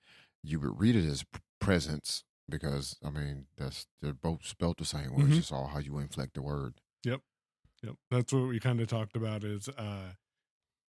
[0.43, 1.24] you would read it as
[1.61, 5.22] presence because I mean that's they're both spelled the same way.
[5.24, 5.28] Mhm.
[5.28, 6.80] It's just all how you inflect the word.
[7.05, 7.20] yep,
[7.82, 7.94] yep.
[8.11, 10.12] that's what we kind of talked about is uh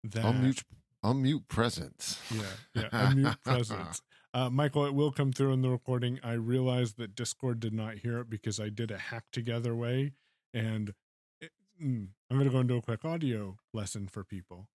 [0.04, 0.64] that Unmute,
[1.04, 2.20] unmute presence.
[2.30, 2.42] yeah
[2.74, 4.02] yeah unmute presence.
[4.32, 6.20] Uh, Michael, it will come through in the recording.
[6.22, 10.12] I realized that Discord did not hear it because I did a hack together way,
[10.54, 10.94] and
[11.40, 11.50] it,
[11.82, 14.68] mm, I'm going to go into a quick audio lesson for people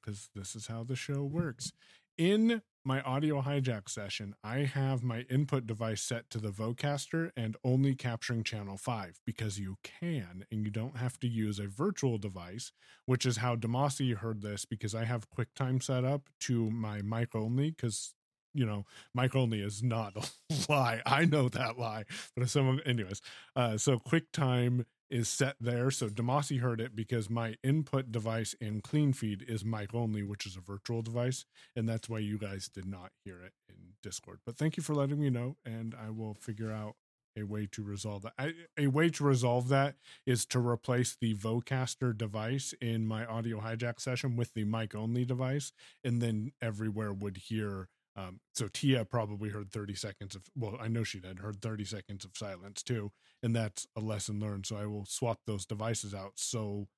[0.00, 1.70] because this is how the show works.
[2.18, 7.58] In my audio hijack session, I have my input device set to the Vocaster and
[7.62, 12.16] only capturing channel 5 because you can and you don't have to use a virtual
[12.16, 12.72] device,
[13.04, 17.34] which is how Demasi heard this because I have QuickTime set up to my mic
[17.34, 18.14] only because
[18.54, 20.26] you know, mic only is not a
[20.72, 21.02] lie.
[21.04, 22.04] I know that lie.
[22.34, 23.20] But if someone, anyways,
[23.54, 25.90] uh, so QuickTime is set there.
[25.90, 30.56] So Demasi heard it because my input device in CleanFeed is mic only, which is
[30.56, 31.44] a virtual device.
[31.74, 34.40] And that's why you guys did not hear it in Discord.
[34.44, 35.56] But thank you for letting me know.
[35.64, 36.96] And I will figure out
[37.38, 38.32] a way to resolve that.
[38.38, 43.60] I, a way to resolve that is to replace the Vocaster device in my audio
[43.60, 45.72] hijack session with the mic only device.
[46.02, 50.88] And then everywhere would hear um, so Tia probably heard 30 seconds of, well, I
[50.88, 53.12] know she did, heard 30 seconds of silence too.
[53.42, 54.66] And that's a lesson learned.
[54.66, 56.32] So I will swap those devices out.
[56.36, 56.88] So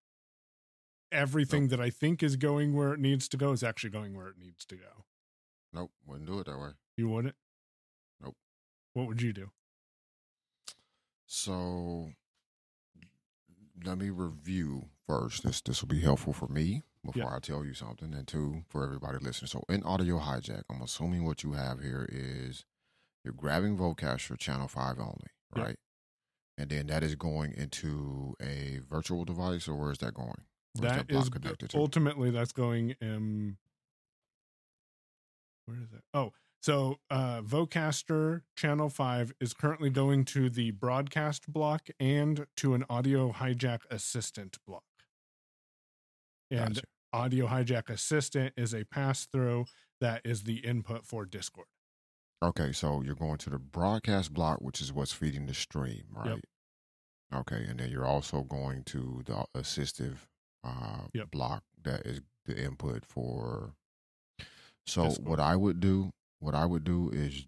[1.10, 4.28] everything that I think is going where it needs to go is actually going where
[4.28, 5.04] it needs to go.
[5.72, 6.70] Nope, wouldn't do it that way.
[6.96, 7.34] You wouldn't?
[8.22, 8.36] Nope.
[8.94, 9.50] What would you do?
[11.26, 12.10] So
[13.84, 15.42] let me review first.
[15.42, 18.84] This this will be helpful for me before I tell you something, and two for
[18.84, 19.48] everybody listening.
[19.48, 22.64] So in audio hijack, I'm assuming what you have here is
[23.24, 25.62] you're grabbing Vocaster channel five only, Yeah.
[25.62, 25.76] right?
[26.56, 30.42] And then that is going into a virtual device, or where is that going?
[30.74, 31.28] Where's That is
[31.70, 31.78] to?
[31.78, 33.58] ultimately that's going um
[35.66, 36.02] where is it?
[36.14, 42.74] Oh, so uh Vocaster channel 5 is currently going to the broadcast block and to
[42.74, 44.82] an audio hijack assistant block.
[46.50, 46.86] And Gotcha.
[47.12, 49.66] audio hijack assistant is a pass through
[50.00, 51.66] that is the input for Discord.
[52.42, 56.40] Okay, so you're going to the broadcast block, which is what's feeding the stream, right?
[57.34, 60.16] Okay, and then you're also going to the assistive
[60.64, 61.30] uh, Yep.
[61.32, 63.74] block that is the input for.
[64.86, 65.28] So Discord.
[65.28, 67.46] what I would do, what I would do is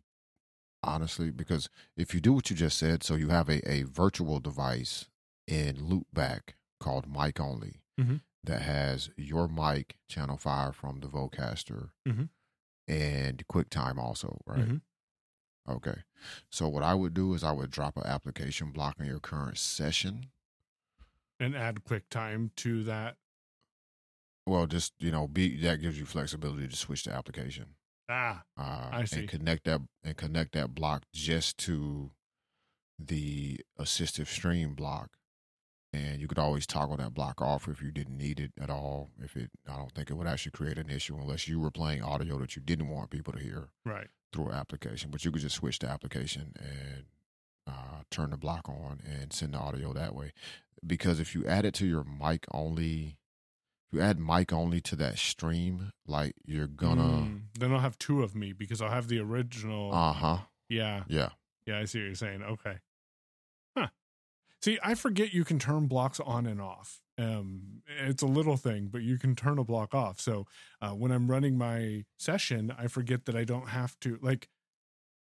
[0.82, 4.40] honestly, because if you do what you just said, so you have a, a virtual
[4.40, 5.08] device
[5.46, 8.20] in loopback called mic only Mhm.
[8.44, 12.30] That has your mic channel five from the Vocaster Mhm.
[12.88, 14.66] and QuickTime also, right?
[14.68, 14.82] Mhm.
[15.68, 16.04] Okay.
[16.50, 19.58] So what I would do is I would drop an application block on your current
[19.58, 20.32] session.
[21.38, 23.16] And add QuickTime to that.
[24.46, 27.76] Well, just you know, be that gives you flexibility to switch the application.
[28.08, 29.20] Ah, Uh, I see.
[29.20, 32.12] And connect that and connect that block just to
[32.98, 35.16] the assistive stream block.
[35.92, 39.10] And you could always toggle that block off if you didn't need it at all.
[39.20, 42.02] If it, I don't think it would actually create an issue unless you were playing
[42.02, 43.70] audio that you didn't want people to hear.
[43.84, 44.06] right.
[44.32, 47.04] through an application, but you could just switch the application and
[47.66, 50.32] uh, turn the block on and send the audio that way.
[50.86, 53.18] Because if you add it to your mic only,
[53.88, 57.98] if you add mic only to that stream, like you're gonna, Mm, then I'll have
[57.98, 59.92] two of me because I'll have the original.
[59.92, 60.38] uh huh,
[60.68, 61.02] yeah.
[61.08, 61.30] yeah.
[61.66, 62.42] Yeah, I see what you're saying.
[62.44, 62.78] Okay.
[64.62, 67.00] See, I forget you can turn blocks on and off.
[67.16, 70.20] Um, it's a little thing, but you can turn a block off.
[70.20, 70.46] So
[70.82, 74.48] uh, when I'm running my session, I forget that I don't have to like.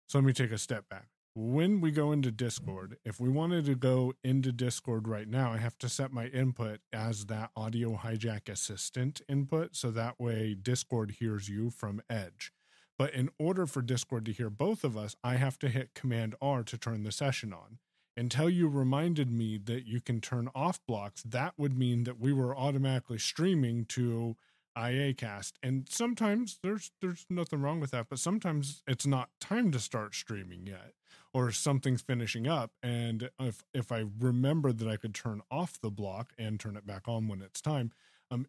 [0.07, 1.07] So let me take a step back.
[1.33, 5.57] When we go into Discord, if we wanted to go into Discord right now, I
[5.57, 9.75] have to set my input as that audio hijack assistant input.
[9.75, 12.53] So that way Discord hears you from Edge.
[12.97, 16.35] But in order for Discord to hear both of us, I have to hit Command
[16.41, 17.79] R to turn the session on.
[18.17, 22.31] Until you reminded me that you can turn off blocks, that would mean that we
[22.31, 24.37] were automatically streaming to
[24.77, 25.53] IAcast.
[25.63, 30.15] And sometimes there's there's nothing wrong with that, but sometimes it's not time to start
[30.15, 30.93] streaming yet.
[31.33, 35.89] or something's finishing up and if if i remember that i could turn off the
[35.89, 37.91] block and turn it back on when it's time
[38.31, 38.45] um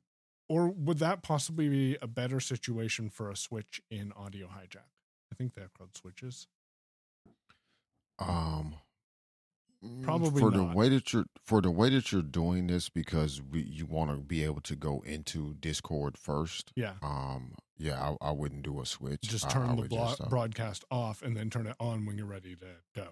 [0.49, 4.91] or would that possibly be a better situation for a switch in audio hijack
[5.33, 6.47] i think they're called switches
[8.19, 8.77] Um,
[10.03, 10.71] Probably for not.
[10.73, 14.11] the way that you're for the way that you're doing this because we, you want
[14.11, 16.73] to be able to go into Discord first.
[16.77, 19.21] yeah Um, yeah, I, I wouldn't do a switch.
[19.23, 22.07] just I- I turn the blo- just, uh, broadcast off and then turn it on
[22.07, 23.09] when you're ready to go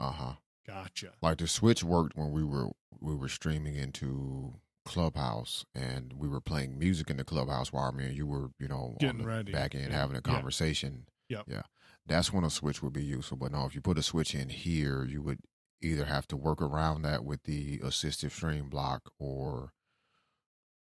[0.00, 0.34] Uh-huh.
[0.66, 4.54] gotcha Like the switch worked when we were we were streaming into
[4.86, 8.68] Clubhouse and we were playing music in the Clubhouse while me and you were, you
[8.68, 9.52] know, Getting ready.
[9.52, 9.98] back end Yeah.
[9.98, 10.32] having a Yeah.
[10.34, 11.06] conversation.
[11.28, 11.44] Yep.
[11.48, 11.62] Yeah.
[12.06, 13.36] That's when a switch would be useful.
[13.36, 15.40] But no, if you put a switch in here, you would
[15.82, 19.72] either have to work around that with the assistive stream block or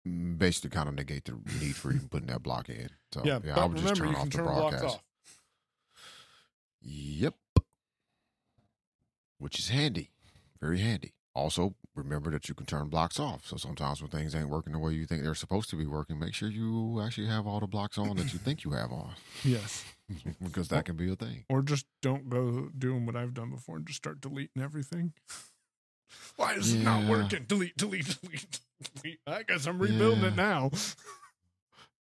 [0.04, 2.90] basically kind of negate the need for even putting that block in.
[3.12, 4.84] So yeah, yeah, I would just turn off the turn broadcast.
[4.84, 5.02] off
[6.82, 7.34] Yep.
[9.38, 10.10] Which is handy.
[10.60, 11.14] Very handy.
[11.34, 13.46] Also, remember that you can turn blocks off.
[13.46, 16.18] So sometimes when things ain't working the way you think they're supposed to be working,
[16.18, 19.12] make sure you actually have all the blocks on that you think you have on.
[19.44, 19.84] yes
[20.42, 21.44] because that can be a thing.
[21.48, 25.12] or just don't go doing what I've done before and just start deleting everything.
[26.36, 27.44] Why is it not working?
[27.46, 28.58] Delete, delete, delete,
[28.94, 29.20] delete.
[29.28, 30.70] I guess I'm rebuilding it now.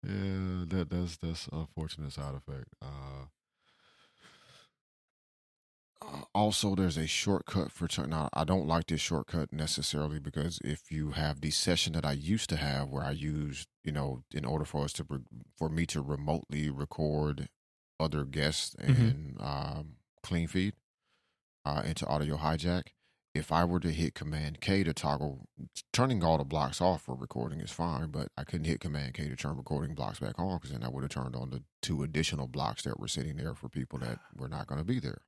[0.03, 2.65] Yeah, that that's that's a unfortunate side effect.
[2.81, 3.25] Uh,
[6.01, 8.11] uh, also, there's a shortcut for turn.
[8.11, 12.13] Now, I don't like this shortcut necessarily because if you have the session that I
[12.13, 15.19] used to have, where I used, you know, in order for us to re-
[15.57, 17.49] for me to remotely record
[17.99, 18.87] other guests Mhm.
[18.87, 20.73] and um, clean feed
[21.65, 22.83] uh, into audio hijack.
[23.35, 25.47] If I were to hit Command K to toggle,
[25.93, 29.27] turning all the blocks off for recording is fine, but I couldn't hit Command K
[29.29, 32.01] to turn recording blocks back on because then I would have turned on the two
[32.03, 35.21] additional blocks that were sitting there for people that were not going to be there.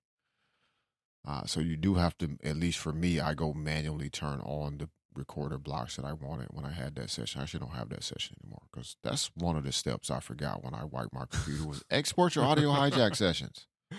[1.28, 4.78] Uh, so you do have to, at least for me, I go manually turn on
[4.80, 7.40] the recorder blocks that I wanted when I had that session.
[7.42, 10.64] I actually don't have that session anymore because that's one of the steps I forgot
[10.64, 13.68] when I wiped my computer was export your audio hijack sessions.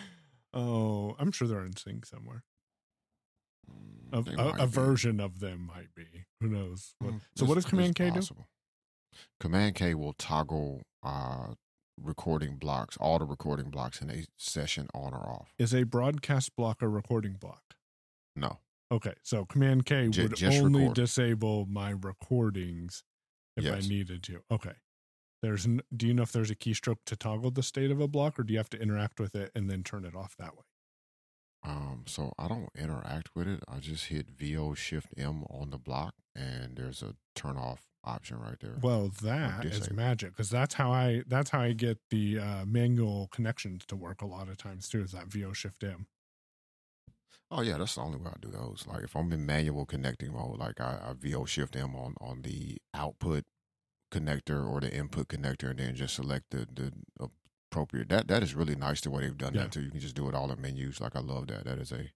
[0.54, 2.44] Oh, I'm sure they're in sync somewhere.
[3.70, 6.26] Mm, A, a, a version of them might be.
[6.42, 6.94] Who knows?
[6.98, 8.20] What, Mm, so what does Command K do?
[9.40, 11.54] Command K will toggle uh,
[12.00, 15.54] recording blocks, all the recording blocks in a session on or off.
[15.58, 17.62] Is a broadcast block a recording block?
[18.36, 18.58] No.
[18.90, 20.94] Okay, so Command K would only record.
[20.96, 23.04] disable my recordings
[23.56, 23.84] if Yes.
[23.84, 24.42] I needed to.
[24.50, 24.74] Okay.
[25.42, 25.66] There's
[25.96, 28.44] do you know if there's a keystroke to toggle the state of a block or
[28.44, 30.62] do you have to interact with it and then turn it off that way?
[31.64, 33.60] Um, so I don't interact with it.
[33.68, 38.40] I just hit VO Shift M on the block, and there's a turn off option
[38.40, 38.78] right there.
[38.82, 43.28] Well, that is magic because that's how I that's how I get the uh, manual
[43.32, 45.02] connections to work a lot of times too.
[45.02, 46.06] Is that VO Shift M?
[47.50, 48.84] Oh yeah, that's the only way I do those.
[48.88, 52.42] Like if I'm in manual connecting mode, like I, I VO Shift M on on
[52.42, 53.44] the output
[54.12, 56.92] connector or the input connector, and then just select the the
[57.72, 58.08] appropriate.
[58.10, 59.62] That that is really nice the way they've done Yeah.
[59.62, 59.82] that too.
[59.82, 61.00] You can just do it all in menus.
[61.00, 61.64] Like I love that.
[61.64, 62.10] That is a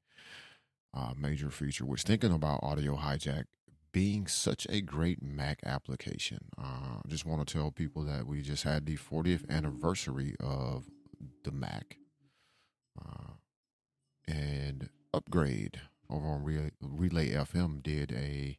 [0.95, 1.87] uh, major feature.
[1.87, 3.45] Which thinking about audio hijack
[3.93, 8.43] being such a great Mac application, uh, I just want to tell people that we
[8.43, 10.85] just had the 40th anniversary of
[11.45, 11.97] the Mac.
[13.01, 13.33] Uh,
[14.29, 15.81] and Upgrade
[16.11, 18.59] over on Relay, Relay FM did a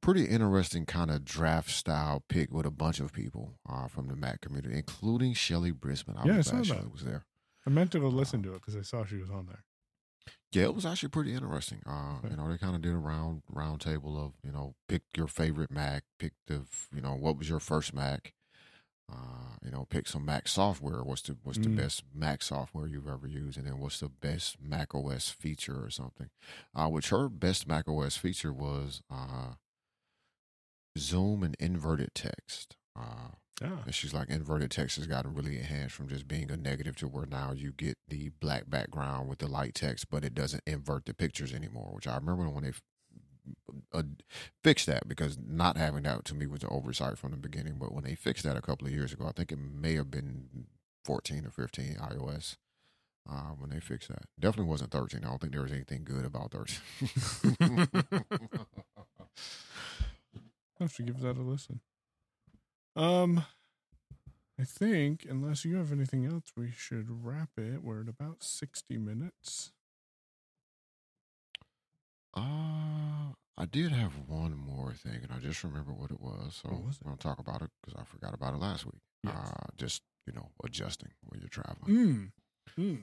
[0.00, 4.16] pretty interesting kind of draft style pick with a bunch of people uh, from the
[4.16, 6.16] Mac community, including Shelly Brisbane.
[6.16, 6.92] I Yeah, I was saw glad that.
[6.92, 7.26] Was there.
[7.66, 9.64] I meant to go listen to it because I saw she was on there.
[10.52, 11.80] Yeah, it was actually pretty interesting.
[11.86, 12.30] Uh, Okay.
[12.30, 15.28] You know, they kind of did a round round table of you know pick your
[15.28, 16.62] favorite Mac, pick the
[16.94, 18.32] you know what was your first Mac.
[19.12, 21.02] Uh, you know, pick some Mac software.
[21.02, 21.76] What's the what's the Mm.
[21.76, 25.90] best Mac software you've ever used, and then what's the best Mac OS feature or
[25.90, 26.30] something.
[26.74, 29.54] Uh, which her best Mac OS feature was uh,
[30.98, 32.76] Zoom and inverted text.
[32.96, 33.82] Uh, Yeah.
[33.84, 37.08] and she's like, inverted text has gotten really enhanced from just being a negative to
[37.08, 41.04] where now you get the black background with the light text, but it doesn't invert
[41.04, 41.90] the pictures anymore.
[41.92, 42.72] Which I remember when they
[43.92, 44.02] uh,
[44.64, 47.76] fixed that because not having that to me was an oversight from the beginning.
[47.78, 50.10] But when they fixed that a couple of years ago, I think it may have
[50.10, 50.66] been
[51.04, 52.56] 14 or 15 iOS.
[53.30, 55.20] Uh, when they fixed that, definitely wasn't 13.
[55.22, 57.86] I don't think there was anything good about 13.
[60.80, 61.80] I have to give that a listen.
[62.96, 63.44] Um,
[64.58, 67.82] I think unless you have anything else, we should wrap it.
[67.82, 69.72] We're at about sixty minutes.
[72.34, 76.60] Uh, I did have one more thing, and I just remember what it was.
[76.62, 77.02] So was it?
[77.04, 79.02] I'm gonna talk about it because I forgot about it last week.
[79.22, 79.34] Yes.
[79.36, 82.32] Uh, just you know, adjusting when you're traveling.
[82.76, 82.82] Mm.
[82.82, 83.02] Mm.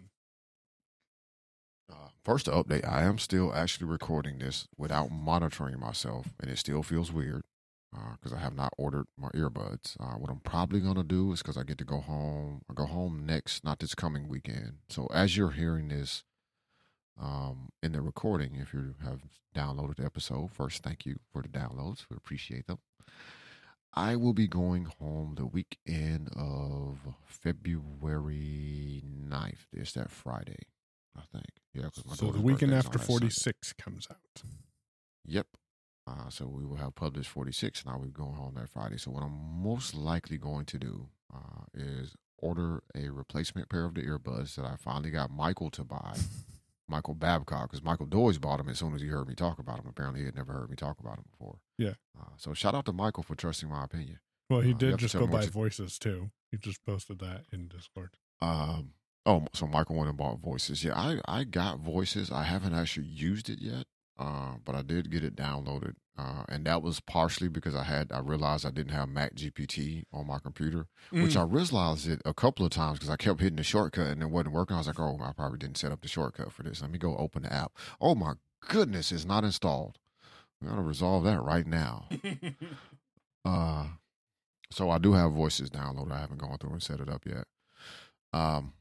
[1.91, 6.81] Uh, first update: I am still actually recording this without monitoring myself, and it still
[6.81, 7.43] feels weird
[7.91, 9.95] because uh, I have not ordered my earbuds.
[9.99, 12.61] Uh, what I'm probably gonna do is because I get to go home.
[12.69, 14.77] I go home next, not this coming weekend.
[14.89, 16.23] So as you're hearing this
[17.19, 19.21] um, in the recording, if you have
[19.55, 22.05] downloaded the episode, first thank you for the downloads.
[22.09, 22.79] We appreciate them.
[23.93, 29.65] I will be going home the weekend of February 9th.
[29.73, 30.67] It's that Friday,
[31.17, 31.49] I think.
[31.73, 33.83] Yeah, so the weekend after 46 Sunday.
[33.83, 34.43] comes out.
[35.25, 35.47] Yep.
[36.07, 38.97] Uh, so we will have published 46 and I will be going home that Friday.
[38.97, 43.95] So what I'm most likely going to do uh, is order a replacement pair of
[43.95, 46.15] the earbuds that I finally got Michael to buy.
[46.89, 49.77] Michael Babcock, because Michael Doyes bought them as soon as he heard me talk about
[49.77, 49.87] them.
[49.89, 51.57] Apparently, he had never heard me talk about them before.
[51.77, 51.95] Yeah.
[52.17, 54.19] Uh, so shout out to Michael for trusting my opinion.
[54.49, 56.31] Well, he uh, did just go by voices too.
[56.49, 58.11] He just posted that in Discord.
[58.41, 58.91] Um.
[59.25, 60.85] Oh, so Michael went and bought voices.
[60.85, 62.31] Yeah, I I got voices.
[62.31, 63.85] I haven't actually used it yet.
[64.19, 68.11] Uh, but I did get it downloaded, uh, and that was partially because I had
[68.11, 71.23] I realized I didn't have Mac GPT on my computer, mm.
[71.23, 74.23] which I realized it a couple of times because I kept hitting the shortcut and
[74.23, 74.75] it wasn't working.
[74.75, 76.81] I was like, oh, I probably didn't set up the shortcut for this.
[76.81, 77.73] Let me go open the app.
[78.01, 78.33] Oh my
[78.67, 79.99] goodness, it's not installed.
[80.59, 82.07] We gotta resolve that right now.
[83.45, 83.85] uh,
[84.71, 86.11] so I do have voices downloaded.
[86.11, 87.45] I haven't gone through and set it up yet.
[88.33, 88.73] Um,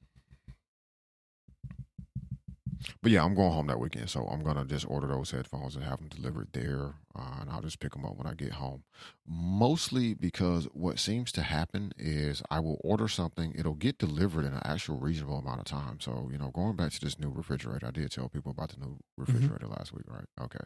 [3.03, 5.84] but yeah, I'm going home that weekend, so I'm gonna just order those headphones and
[5.84, 8.84] have them delivered there, uh, and I'll just pick them up when I get home.
[9.26, 14.53] Mostly because what seems to happen is I will order something, it'll get delivered in
[14.53, 15.99] an actual reasonable amount of time.
[16.01, 18.80] So you know, going back to this new refrigerator, I did tell people about the
[18.80, 19.22] new mm-hmm.
[19.22, 19.74] refrigerator mm-hmm.
[19.74, 20.26] last week, right?
[20.41, 20.64] Okay.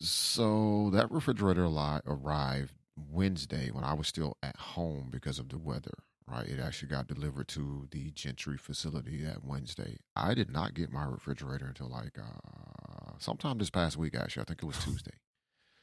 [0.00, 1.66] So that refrigerator
[2.06, 5.94] arrived Wednesday when I was still at home because of the weather
[6.30, 6.46] right?
[6.46, 9.98] It actually got delivered to the Gentry facility that Wednesday.
[10.14, 14.42] I did not get my refrigerator until like uh, sometime this past week, actually.
[14.42, 15.18] I think it was Tuesday.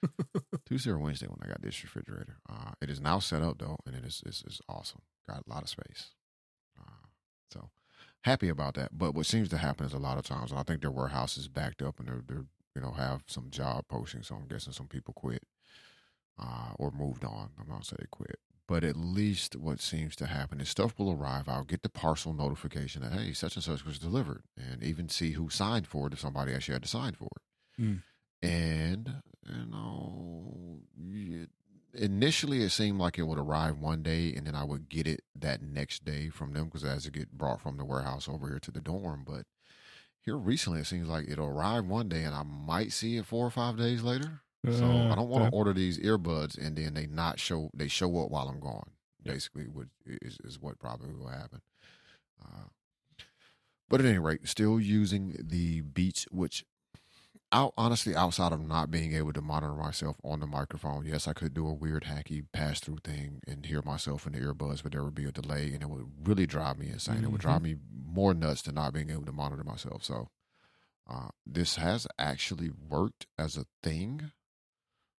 [0.66, 2.38] Tuesday or Wednesday when I got this refrigerator.
[2.50, 5.02] Uh, it is now set up though, and it is it's, it's awesome.
[5.28, 6.12] Got a lot of space.
[6.80, 7.08] Uh,
[7.52, 7.70] so
[8.22, 8.98] happy about that.
[8.98, 11.48] But what seems to happen is a lot of times, I think their warehouse is
[11.48, 12.45] backed up and they're, they're
[12.76, 14.26] you know have some job postings.
[14.26, 15.43] So I'm guessing some people quit
[16.39, 17.50] uh, or moved on.
[17.60, 21.47] I'm not saying quit, but at least what seems to happen is stuff will arrive.
[21.47, 25.32] I'll get the parcel notification that hey, such and such was delivered, and even see
[25.32, 27.82] who signed for it if somebody actually had to sign for it.
[27.82, 28.01] Mm.
[28.43, 31.49] And you know, it,
[31.93, 35.22] initially it seemed like it would arrive one day, and then I would get it
[35.36, 38.59] that next day from them because as it get brought from the warehouse over here
[38.59, 39.24] to the dorm.
[39.26, 39.45] But
[40.22, 43.45] here recently, it seems like it'll arrive one day, and I might see it four
[43.45, 44.41] or five days later.
[44.66, 48.20] So I don't want to order these earbuds and then they not show they show
[48.20, 48.89] up while I'm gone.
[49.24, 51.62] Basically, which is, is what probably will happen.
[52.41, 52.70] Uh,
[53.89, 56.66] but at any rate, still using the Beats, which
[57.51, 61.34] out honestly outside of not being able to monitor myself on the microphone, yes, I
[61.34, 64.91] could do a weird hacky pass through thing and hear myself in the earbuds, but
[64.91, 67.18] there would be a delay and it would really drive me insane.
[67.18, 67.26] Mm-hmm.
[67.26, 67.64] It would drive mm-hmm.
[67.64, 70.03] me more nuts than not being able to monitor myself.
[70.03, 70.30] So
[71.10, 74.32] uh, this has actually worked as a thing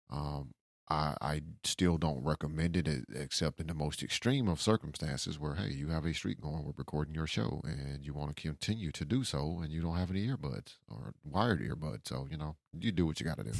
[0.10, 0.54] um,
[0.90, 5.72] I, I still don't recommend it except in the most extreme of circumstances where, hey,
[5.72, 9.04] you have a streak going with recording your show and you want to continue to
[9.04, 12.08] do so and you don't have any earbuds or wired earbuds.
[12.08, 13.54] So, you know, you do what you got to do.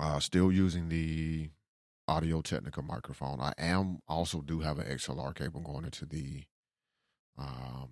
[0.00, 1.50] Uh, still using the
[2.06, 3.40] Audio Technica microphone.
[3.40, 6.44] I am also do have an XLR cable going into the,
[7.36, 7.88] um,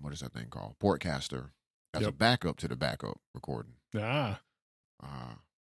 [0.00, 0.74] what is that thing called?
[0.82, 1.50] Portcaster
[1.94, 2.10] as yep.
[2.10, 3.74] a backup to the backup recording.
[3.96, 4.40] Ah.
[5.00, 5.35] Uh,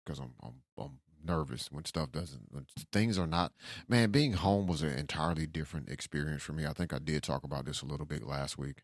[0.09, 3.53] because I'm, I'm, I'm nervous when stuff doesn't when things are not
[3.89, 6.65] man being home was an entirely different experience for me.
[6.65, 8.83] I think i did talk about this a little bit last week.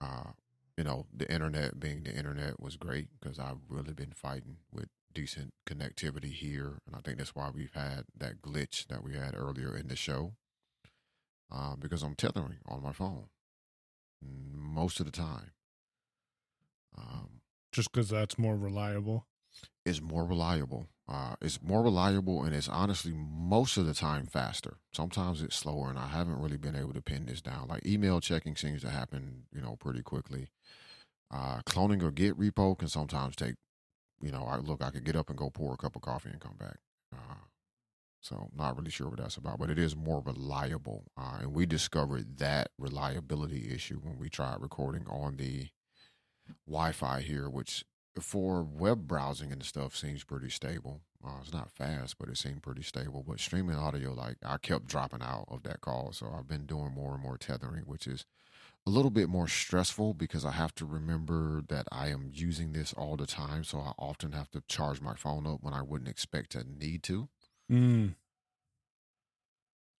[0.00, 0.30] Uh
[0.78, 4.86] you know the internet being the internet was great because i've really been fighting with
[5.12, 9.34] decent connectivity here and i think that's why we've had that glitch that we had
[9.36, 10.32] earlier in the show.
[11.52, 13.26] Uh, because i'm tethering on my phone
[14.22, 15.50] most of the time.
[16.96, 17.40] Um,
[17.72, 19.26] just because that's more reliable
[19.84, 20.86] is more reliable.
[21.08, 24.76] Uh, it's more reliable and it's honestly most of the time faster.
[24.92, 27.68] Sometimes it's slower, and I haven't really been able to pin this down.
[27.68, 30.48] Like email checking seems to happen, you know, pretty quickly.
[31.32, 33.54] Uh, cloning or Git repo can sometimes take,
[34.20, 36.30] you know, I look, I could get up and go pour a cup of coffee
[36.30, 36.78] and come back.
[37.12, 37.34] Uh,
[38.20, 41.04] so not really sure what that's about, but it is more reliable.
[41.16, 45.68] Uh, and we discovered that reliability issue when we tried recording on the
[46.66, 47.84] Wi-Fi here, which
[48.18, 51.00] for web browsing and stuff seems pretty stable.
[51.24, 53.24] Uh, it's not fast, but it seemed pretty stable.
[53.26, 56.92] But streaming audio, like I kept dropping out of that call, so I've been doing
[56.92, 58.24] more and more tethering, which is
[58.86, 62.92] a little bit more stressful because I have to remember that I am using this
[62.94, 63.64] all the time.
[63.64, 67.02] So I often have to charge my phone up when I wouldn't expect to need
[67.04, 67.28] to.
[67.70, 68.14] Mm.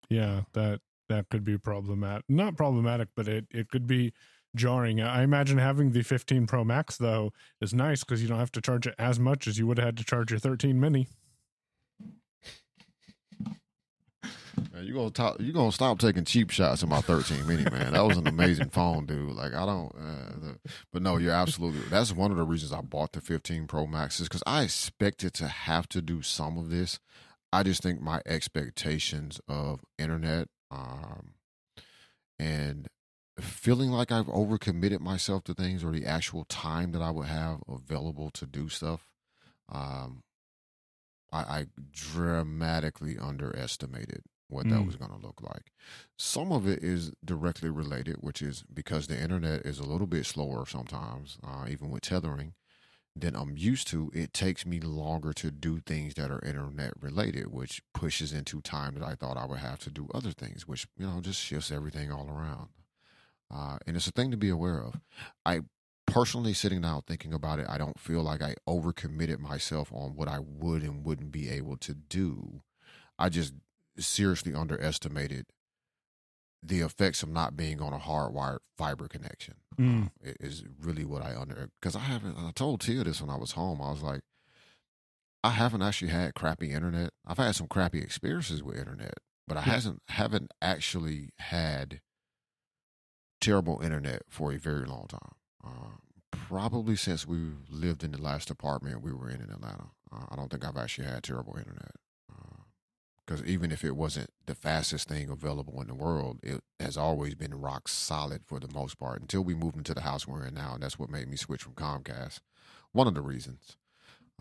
[0.08, 2.24] Yeah, that that could be problematic.
[2.28, 4.12] Not problematic, but it it could be
[4.54, 5.00] jarring.
[5.00, 8.60] I imagine having the 15 Pro Max though is nice because you don't have to
[8.60, 11.08] charge it as much as you would have had to charge your 13 Mini.
[14.72, 17.92] Man, you gonna talk, you gonna stop taking cheap shots at my 13 mini, man.
[17.92, 19.34] That was an amazing phone, dude.
[19.34, 20.58] Like I don't, uh, the,
[20.92, 21.80] but no, you're absolutely.
[21.88, 25.34] That's one of the reasons I bought the 15 Pro Max is because I expected
[25.34, 26.98] to have to do some of this.
[27.52, 31.34] I just think my expectations of internet, um,
[32.38, 32.88] and
[33.40, 37.62] feeling like I've overcommitted myself to things or the actual time that I would have
[37.68, 39.08] available to do stuff,
[39.68, 40.22] um,
[41.32, 44.86] I, I dramatically underestimated what that Mm.
[44.86, 45.72] was going to look like.
[46.18, 50.26] Some of it is directly related, which is because the internet is a little bit
[50.26, 52.54] slower sometimes, uh, even with tethering,
[53.14, 54.10] than I'm used to.
[54.14, 58.94] It takes me longer to do things that are internet related, which pushes into time
[58.94, 61.70] that I thought I would have to do other things, which, you know, just shifts
[61.70, 62.68] everything all around.
[63.52, 65.00] Uh, and it's a thing to be aware of.
[65.44, 65.60] I
[66.06, 70.28] personally sitting down thinking about it, I don't feel like I overcommitted myself on what
[70.28, 72.62] I would and wouldn't be able to do.
[73.18, 73.54] I just
[73.98, 75.46] seriously underestimated
[76.62, 79.54] the effects of not being on a hardwired fiber connection.
[79.78, 80.08] Mm.
[80.26, 82.36] Uh, is really what I under because I haven't.
[82.38, 83.80] I told Tia this when I was home.
[83.80, 84.20] I was like,
[85.42, 87.10] I haven't actually had crappy internet.
[87.26, 89.14] I've had some crappy experiences with internet,
[89.48, 89.72] but I Yeah.
[89.72, 92.00] hasn't haven't actually had
[93.40, 95.34] terrible internet for a very long time.
[95.64, 95.96] Uh,
[96.30, 97.38] probably since we
[97.68, 99.86] lived in the last apartment we were in in Atlanta.
[100.12, 101.92] Uh, I don't think I've actually had terrible internet.
[103.30, 107.36] Because even if it wasn't the fastest thing available in the world, it has always
[107.36, 110.54] been rock solid for the most part until we moved into the house we're in
[110.54, 112.40] now, and that's what made me switch from Comcast.
[112.90, 113.76] One of the reasons,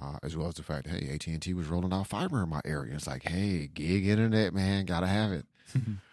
[0.02, 2.50] uh, as well as the fact, hey, AT and T was rolling out fiber in
[2.50, 2.96] my area.
[2.96, 5.46] It's like, hey, gig internet, man, gotta have it.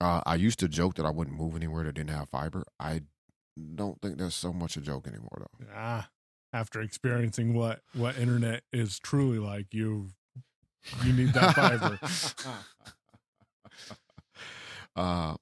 [0.00, 2.64] Uh, I used to joke that I wouldn't move anywhere that didn't have fiber.
[2.78, 3.02] I
[3.74, 5.66] don't think that's so much a joke anymore, though.
[5.74, 6.08] ah,
[6.52, 10.08] after experiencing what what internet is truly like, you
[11.04, 11.98] you need that fiber.
[14.96, 15.34] uh,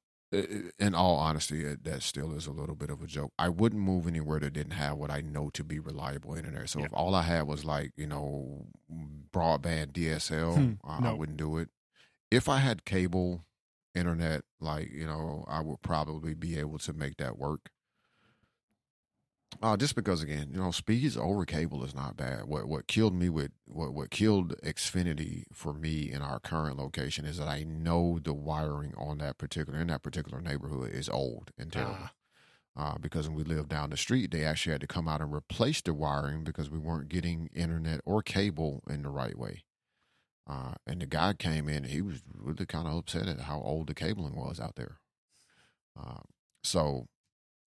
[0.79, 3.33] in all honesty, it, that still is a little bit of a joke.
[3.39, 6.69] I wouldn't move anywhere that didn't have what I know to be reliable internet.
[6.69, 6.87] So Yeah.
[6.87, 8.67] if all I had was like you know
[9.33, 11.69] broadband DSL, Hmm, I, I wouldn't do it.
[12.31, 13.45] If I had cable
[13.95, 17.71] internet, like you know, I would probably be able to make that work.
[19.63, 22.45] Uh, just because again, you know, speeds over cable is not bad.
[22.45, 27.25] What what killed me with what what killed Xfinity for me in our current location
[27.25, 31.51] is that I know the wiring on that particular in that particular neighborhood is old
[31.59, 31.97] and terrible.
[32.01, 32.13] Ah.
[32.77, 35.35] Uh, because when we lived down the street, they actually had to come out and
[35.35, 39.65] replace the wiring because we weren't getting internet or cable in the right way.
[40.49, 43.87] Uh, and the guy came in, he was really kind of upset at how old
[43.87, 44.99] the cabling was out there.
[45.99, 46.21] Uh,
[46.63, 47.07] so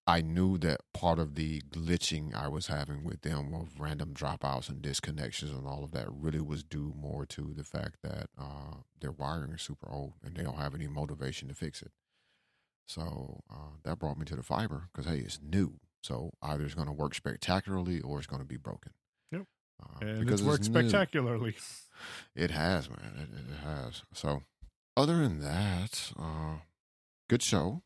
[0.08, 4.70] I knew that part of the glitching I was having with them of random dropouts
[4.70, 8.78] and disconnections and all of that really was due more to the fact that uh,
[9.00, 11.92] their wiring is super old and they don't have any motivation to fix it.
[12.88, 15.76] So uh, that brought me to the fiber because hey, it's new.
[16.02, 18.94] So either it's going to work spectacularly or it's going to be broken.
[19.82, 20.82] Uh, and because it's worked new.
[20.90, 21.56] spectacularly.
[22.36, 23.14] It has, man.
[23.18, 24.04] It, it has.
[24.14, 24.44] So,
[24.96, 26.58] other than that, uh,
[27.30, 27.82] good show.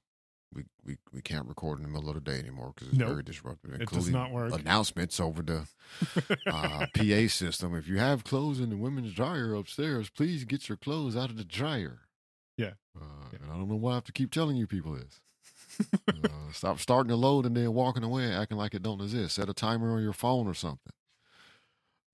[0.56, 3.10] We, we we can't record in the middle of the day anymore because it's Nope.
[3.10, 3.74] very disruptive.
[3.74, 4.54] It does not work.
[4.54, 5.68] Announcements over the
[6.46, 7.74] uh, PA system.
[7.74, 11.38] If you have clothes in the women's dryer upstairs, please get your clothes out of
[11.38, 12.02] the dryer.
[12.56, 12.74] Yeah.
[12.96, 13.40] Uh, Yeah.
[13.42, 15.22] And I don't know why I have to keep telling you people this.
[16.24, 19.34] uh, stop starting to load and then walking away acting like it don't exist.
[19.34, 20.94] Set a timer on your phone or something.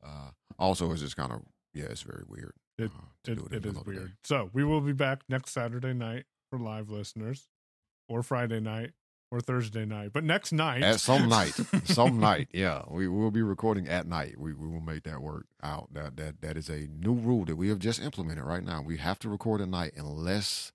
[0.03, 1.41] Uh, also, it's just kind of
[1.73, 2.53] yeah, it's very weird.
[2.77, 3.83] It- uh, It, do in the it is the day.
[3.85, 4.13] weird.
[4.23, 7.49] So we will be back next Saturday night for live listeners,
[8.07, 8.91] or Friday night,
[9.31, 10.11] or Thursday night.
[10.13, 11.53] But next night, At some night,
[11.83, 14.39] some night, yeah, we will be recording at night.
[14.39, 15.93] We we will make that work out.
[15.93, 18.81] That that that is a new rule that we have just implemented right now.
[18.81, 20.71] We have to record at night unless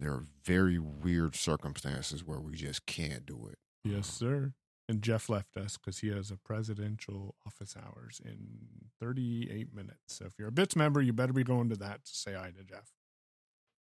[0.00, 3.58] there are very weird circumstances where we just can't do it.
[3.84, 4.54] Yes, sir.
[4.90, 9.98] And Jeff left us because he has a presidential office hours in 38 minutes.
[10.08, 12.50] So if you're a Bits member, you better be going to that to say hi
[12.50, 12.90] to Jeff.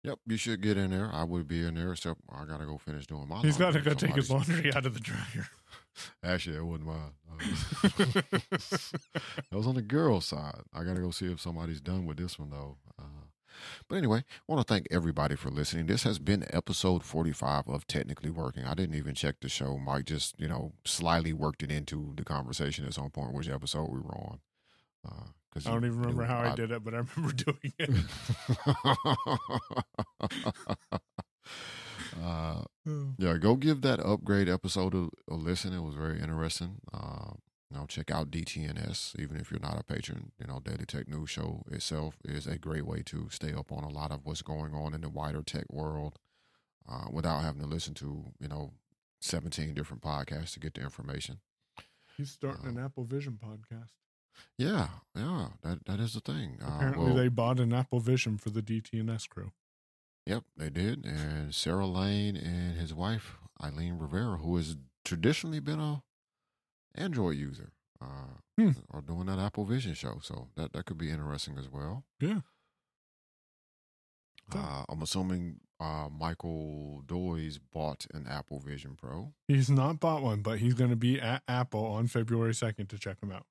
[0.02, 1.10] Yep, you should get in there.
[1.12, 3.40] I would be in there, except I gotta go finish doing my.
[3.40, 3.92] He's got to laundry.
[3.92, 5.48] go take his laundry out of the dryer.
[6.22, 7.12] Actually, that wasn't mine.
[7.30, 7.36] Uh,
[9.50, 10.62] that was on the girl side.
[10.72, 12.76] I gotta go see if somebody's done with this one though.
[13.88, 15.86] But anyway, I want to thank everybody for listening.
[15.86, 18.64] This has been episode 45 of Technically Working.
[18.64, 19.78] I didn't even check the show.
[19.78, 23.90] Mike just, you know, slyly worked it into the conversation at some point, which episode
[23.90, 24.40] we were on.
[25.06, 25.26] Uh,
[25.56, 27.90] I don't even remember how I, I did it, but I remember doing it.
[32.22, 32.62] uh,
[33.18, 35.72] yeah, go give that upgrade episode a, a listen.
[35.72, 36.76] It was very interesting.
[36.92, 37.32] Uh,
[37.70, 40.32] you know, check out DTNS, even if you're not a patron.
[40.38, 43.84] You know, Daily Tech News Show itself is a great way to stay up on
[43.84, 46.18] a lot of what's going on in the wider tech world
[46.88, 48.72] uh, without having to listen to, you know,
[49.20, 51.38] 17 different podcasts to get the information.
[52.16, 53.90] He's starting uh, an Apple Vision podcast.
[54.58, 56.58] Yeah, yeah, that that is the thing.
[56.62, 59.52] Uh, Apparently, well, they bought an Apple Vision for the DTNS crew.
[60.26, 65.80] Yep, they did, and Sarah Lane and his wife Eileen Rivera, who has traditionally been
[65.80, 66.02] a
[66.94, 68.70] Android user, uh, hmm.
[68.90, 70.18] are doing that Apple Vision show.
[70.22, 72.04] So that that could be interesting as well.
[72.20, 72.40] Yeah.
[74.54, 79.32] Uh, I'm assuming uh, Michael Doyes bought an Apple Vision Pro.
[79.48, 82.98] He's not bought one, but he's going to be at Apple on February 2nd to
[82.98, 83.46] check them out.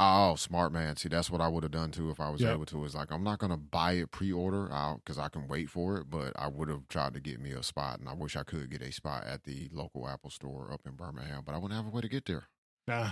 [0.00, 0.96] Oh, smart man.
[0.96, 2.54] See, that's what I would have done too if I was yep.
[2.54, 2.84] able to.
[2.84, 6.10] Is like I'm not gonna buy it pre-order out because I can wait for it,
[6.10, 8.70] but I would have tried to get me a spot, and I wish I could
[8.70, 11.86] get a spot at the local Apple store up in Birmingham, but I wouldn't have
[11.86, 12.48] a way to get there.
[12.88, 13.10] Nah.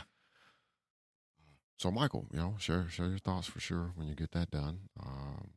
[1.79, 4.89] So, Michael, you know, share share your thoughts for sure when you get that done.
[4.99, 5.51] Um,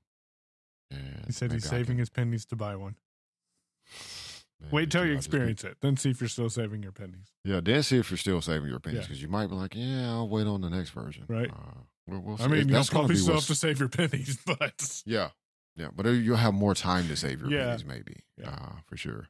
[0.92, 2.00] and he said he's saving can...
[2.00, 2.96] his pennies to buy one.
[4.62, 7.32] Man, Wait till you experience it, then see if you're still saving your pennies.
[7.46, 9.28] Yeah, then see if you're still saving your pennies because yeah.
[9.28, 11.24] you might be like, yeah, I'll wait on the next version.
[11.30, 11.50] Right.
[11.50, 15.30] Uh, we'll, we'll I mean, you'll probably still have to save your pennies, but yeah,
[15.78, 17.68] yeah, but you'll have more time to save your yeah.
[17.68, 18.18] pennies, maybe.
[18.38, 19.30] Yeah, uh, for sure.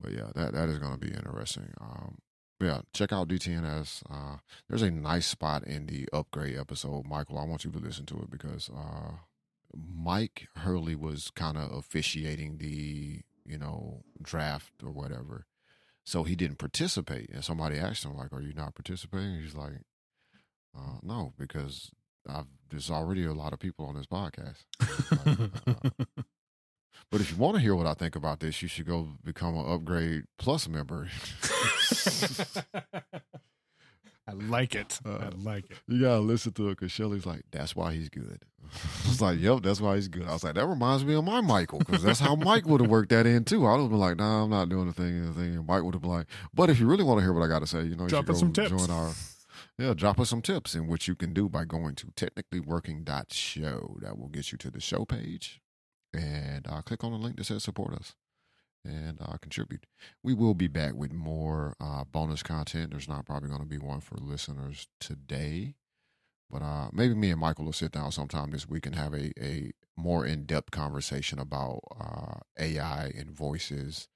[0.00, 1.70] But yeah, that that is going to be interesting.
[1.78, 2.16] Um,
[2.60, 4.02] yeah, check out DTNS.
[4.10, 7.38] Uh, there's a nice spot in the upgrade episode, Michael.
[7.38, 9.12] I want you to listen to it because uh,
[9.76, 15.46] Myke Hurley was kind of officiating the you know, draft or whatever.
[16.04, 17.30] So he didn't participate.
[17.30, 19.40] And somebody asked him, like, are you not participating?
[19.40, 19.80] He's like,
[20.76, 21.90] uh, no, because
[22.28, 24.64] I've, there's already a lot of people on this podcast.
[25.10, 26.22] Like, uh,
[27.10, 29.56] but if you want to hear what I think about this, you should go become
[29.56, 31.08] an Upgrade Plus member.
[34.28, 35.00] I like it.
[35.06, 35.78] Uh, I like it.
[35.86, 38.42] You gotta listen to it because Shelly's like, "That's why he's good."
[39.06, 41.24] I was like, "Yep, that's why he's good." I was like, "That reminds me of
[41.24, 43.90] my Michael because that's how Mike would have worked that in too." I would have
[43.90, 45.56] been like, "Nah, I'm not doing the thing." The thing.
[45.56, 47.48] And Mike would have been like, "But if you really want to hear what I
[47.48, 48.68] got to say, you know, drop you us some tips.
[48.68, 49.12] Join our
[49.78, 53.96] yeah, drop us some tips in which you can do by going to technicallyworking.show.
[54.02, 55.62] That will get you to the show page,
[56.14, 58.14] and uh, click on the link that says support us
[58.84, 59.86] and uh, contribute.
[60.22, 62.90] We will be back with more uh, bonus content.
[62.90, 65.74] There's not probably going to be one for listeners today,
[66.50, 69.32] but uh, maybe me and Michael will sit down sometime this week and have a,
[69.42, 74.08] a more in depth conversation about uh, AI and voices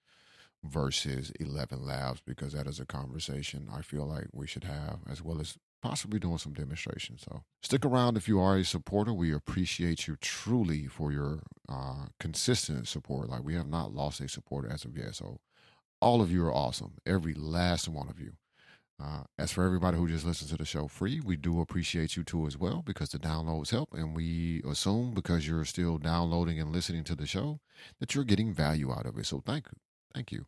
[0.65, 5.21] versus 11 Labs because that is a conversation I feel like we should have as
[5.21, 7.23] well as possibly doing some demonstrations.
[7.29, 9.13] So stick around if you are a supporter.
[9.13, 13.29] We appreciate you truly for your uh, consistent support.
[13.29, 15.17] Like we have not lost a supporter as of yet.
[15.17, 15.41] So
[16.01, 16.95] all of you are awesome.
[17.05, 18.33] Every last one of you.
[19.03, 22.23] Uh, as for everybody who just listens to the show free, we do appreciate you
[22.23, 23.93] too as well because the downloads help.
[23.93, 27.59] And we assume because you're still downloading and listening to the show
[27.99, 29.27] that you're getting value out of it.
[29.27, 29.79] So thank you.
[30.15, 30.47] Thank you.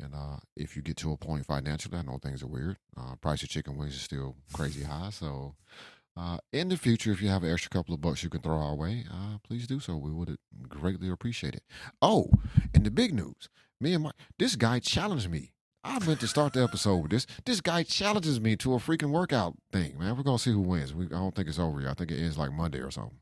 [0.00, 2.76] And uh, if you get to a point financially, I know things are weird.
[2.96, 5.10] Uh, price of chicken wings is still crazy high.
[5.10, 5.54] So
[6.16, 8.58] uh, in the future, if you have an extra couple of bucks you can throw
[8.58, 9.96] our way, uh, please do so.
[9.96, 10.36] We would
[10.68, 11.62] greatly appreciate it.
[12.00, 12.30] Oh,
[12.74, 13.48] and the big news
[13.80, 15.52] me and my, this guy challenged me.
[15.84, 17.26] I meant to start the episode with this.
[17.44, 20.16] This guy challenges me to a freaking workout thing, man.
[20.16, 20.92] We're gonna see who wins.
[20.92, 21.90] We, I don't think it's over yet.
[21.90, 23.18] I think it ends like Monday or something.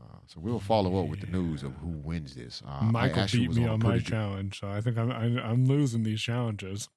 [0.00, 2.62] Uh, so we'll follow up with the news of who wins this.
[2.66, 5.50] Uh, Michael beat me on, on my challenge, so I think I'm I, am i
[5.50, 6.88] am losing these challenges.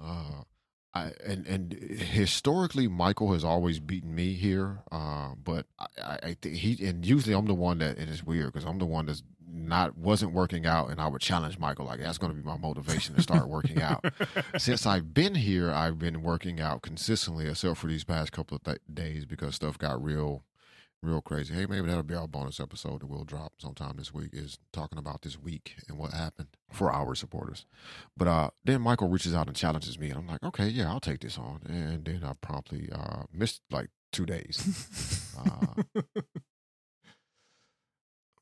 [0.00, 0.42] Uh,
[0.94, 4.82] I and and historically, Michael has always beaten me here.
[4.90, 8.52] Uh, but I, I think he and usually I'm the one that and it's weird
[8.52, 12.00] because I'm the one that's not wasn't working out, and I would challenge Michael like
[12.00, 14.04] that's going to be my motivation to start working out.
[14.58, 18.64] Since I've been here, I've been working out consistently, except for these past couple of
[18.64, 20.44] th- days because stuff got real
[21.02, 21.54] real crazy.
[21.54, 24.98] Hey, maybe that'll be our bonus episode that we'll drop sometime this week is talking
[24.98, 27.66] about this week and what happened for our supporters.
[28.16, 31.00] But uh, then Michael reaches out and challenges me, and I'm like, okay, yeah, I'll
[31.00, 31.60] take this on.
[31.66, 35.32] And then I promptly uh, missed like two days.
[35.38, 36.00] uh,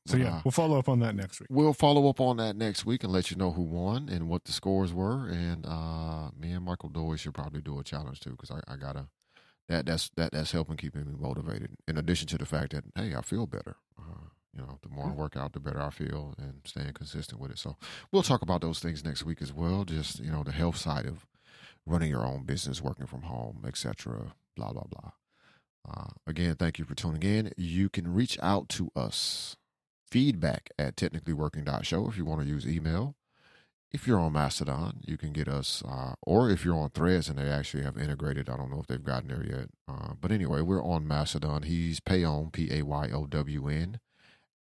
[0.05, 1.47] so yeah, uh, we'll follow up on that next week.
[1.49, 4.43] We'll follow up on that next week and let you know who won and what
[4.43, 5.27] the scores were.
[5.29, 8.75] And uh, me and Michael Doy should probably do a challenge too because I, I
[8.75, 9.07] gotta
[9.69, 11.71] that that's that that's helping keeping me motivated.
[11.87, 13.77] In addition to the fact that hey, I feel better.
[13.97, 17.39] Uh, You know, the more I work out, the better I feel, and staying consistent
[17.39, 17.59] with it.
[17.59, 17.77] So
[18.11, 19.85] we'll talk about those things next week as well.
[19.85, 21.27] Just you know, the health side of
[21.85, 24.33] running your own business, working from home, etc.
[24.57, 25.11] Blah blah blah.
[25.89, 27.53] Uh, again, thank you for tuning in.
[27.57, 29.55] You can reach out to us
[30.11, 33.15] feedback at technicallyworking.show if you want to use email.
[33.91, 37.39] If you're on Mastodon, you can get us, uh, or if you're on Threads and
[37.39, 39.69] they actually have integrated, I don't know if they've gotten there yet.
[39.87, 41.63] Uh, but anyway, we're on Mastodon.
[41.63, 43.99] He's Payown, P A Y O W N,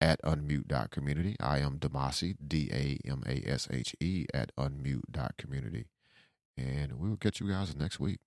[0.00, 1.36] at unmute.community.
[1.40, 5.86] I am Damashe, D A M A S H E, at unmute.community.
[6.56, 8.20] And we'll catch you guys next week.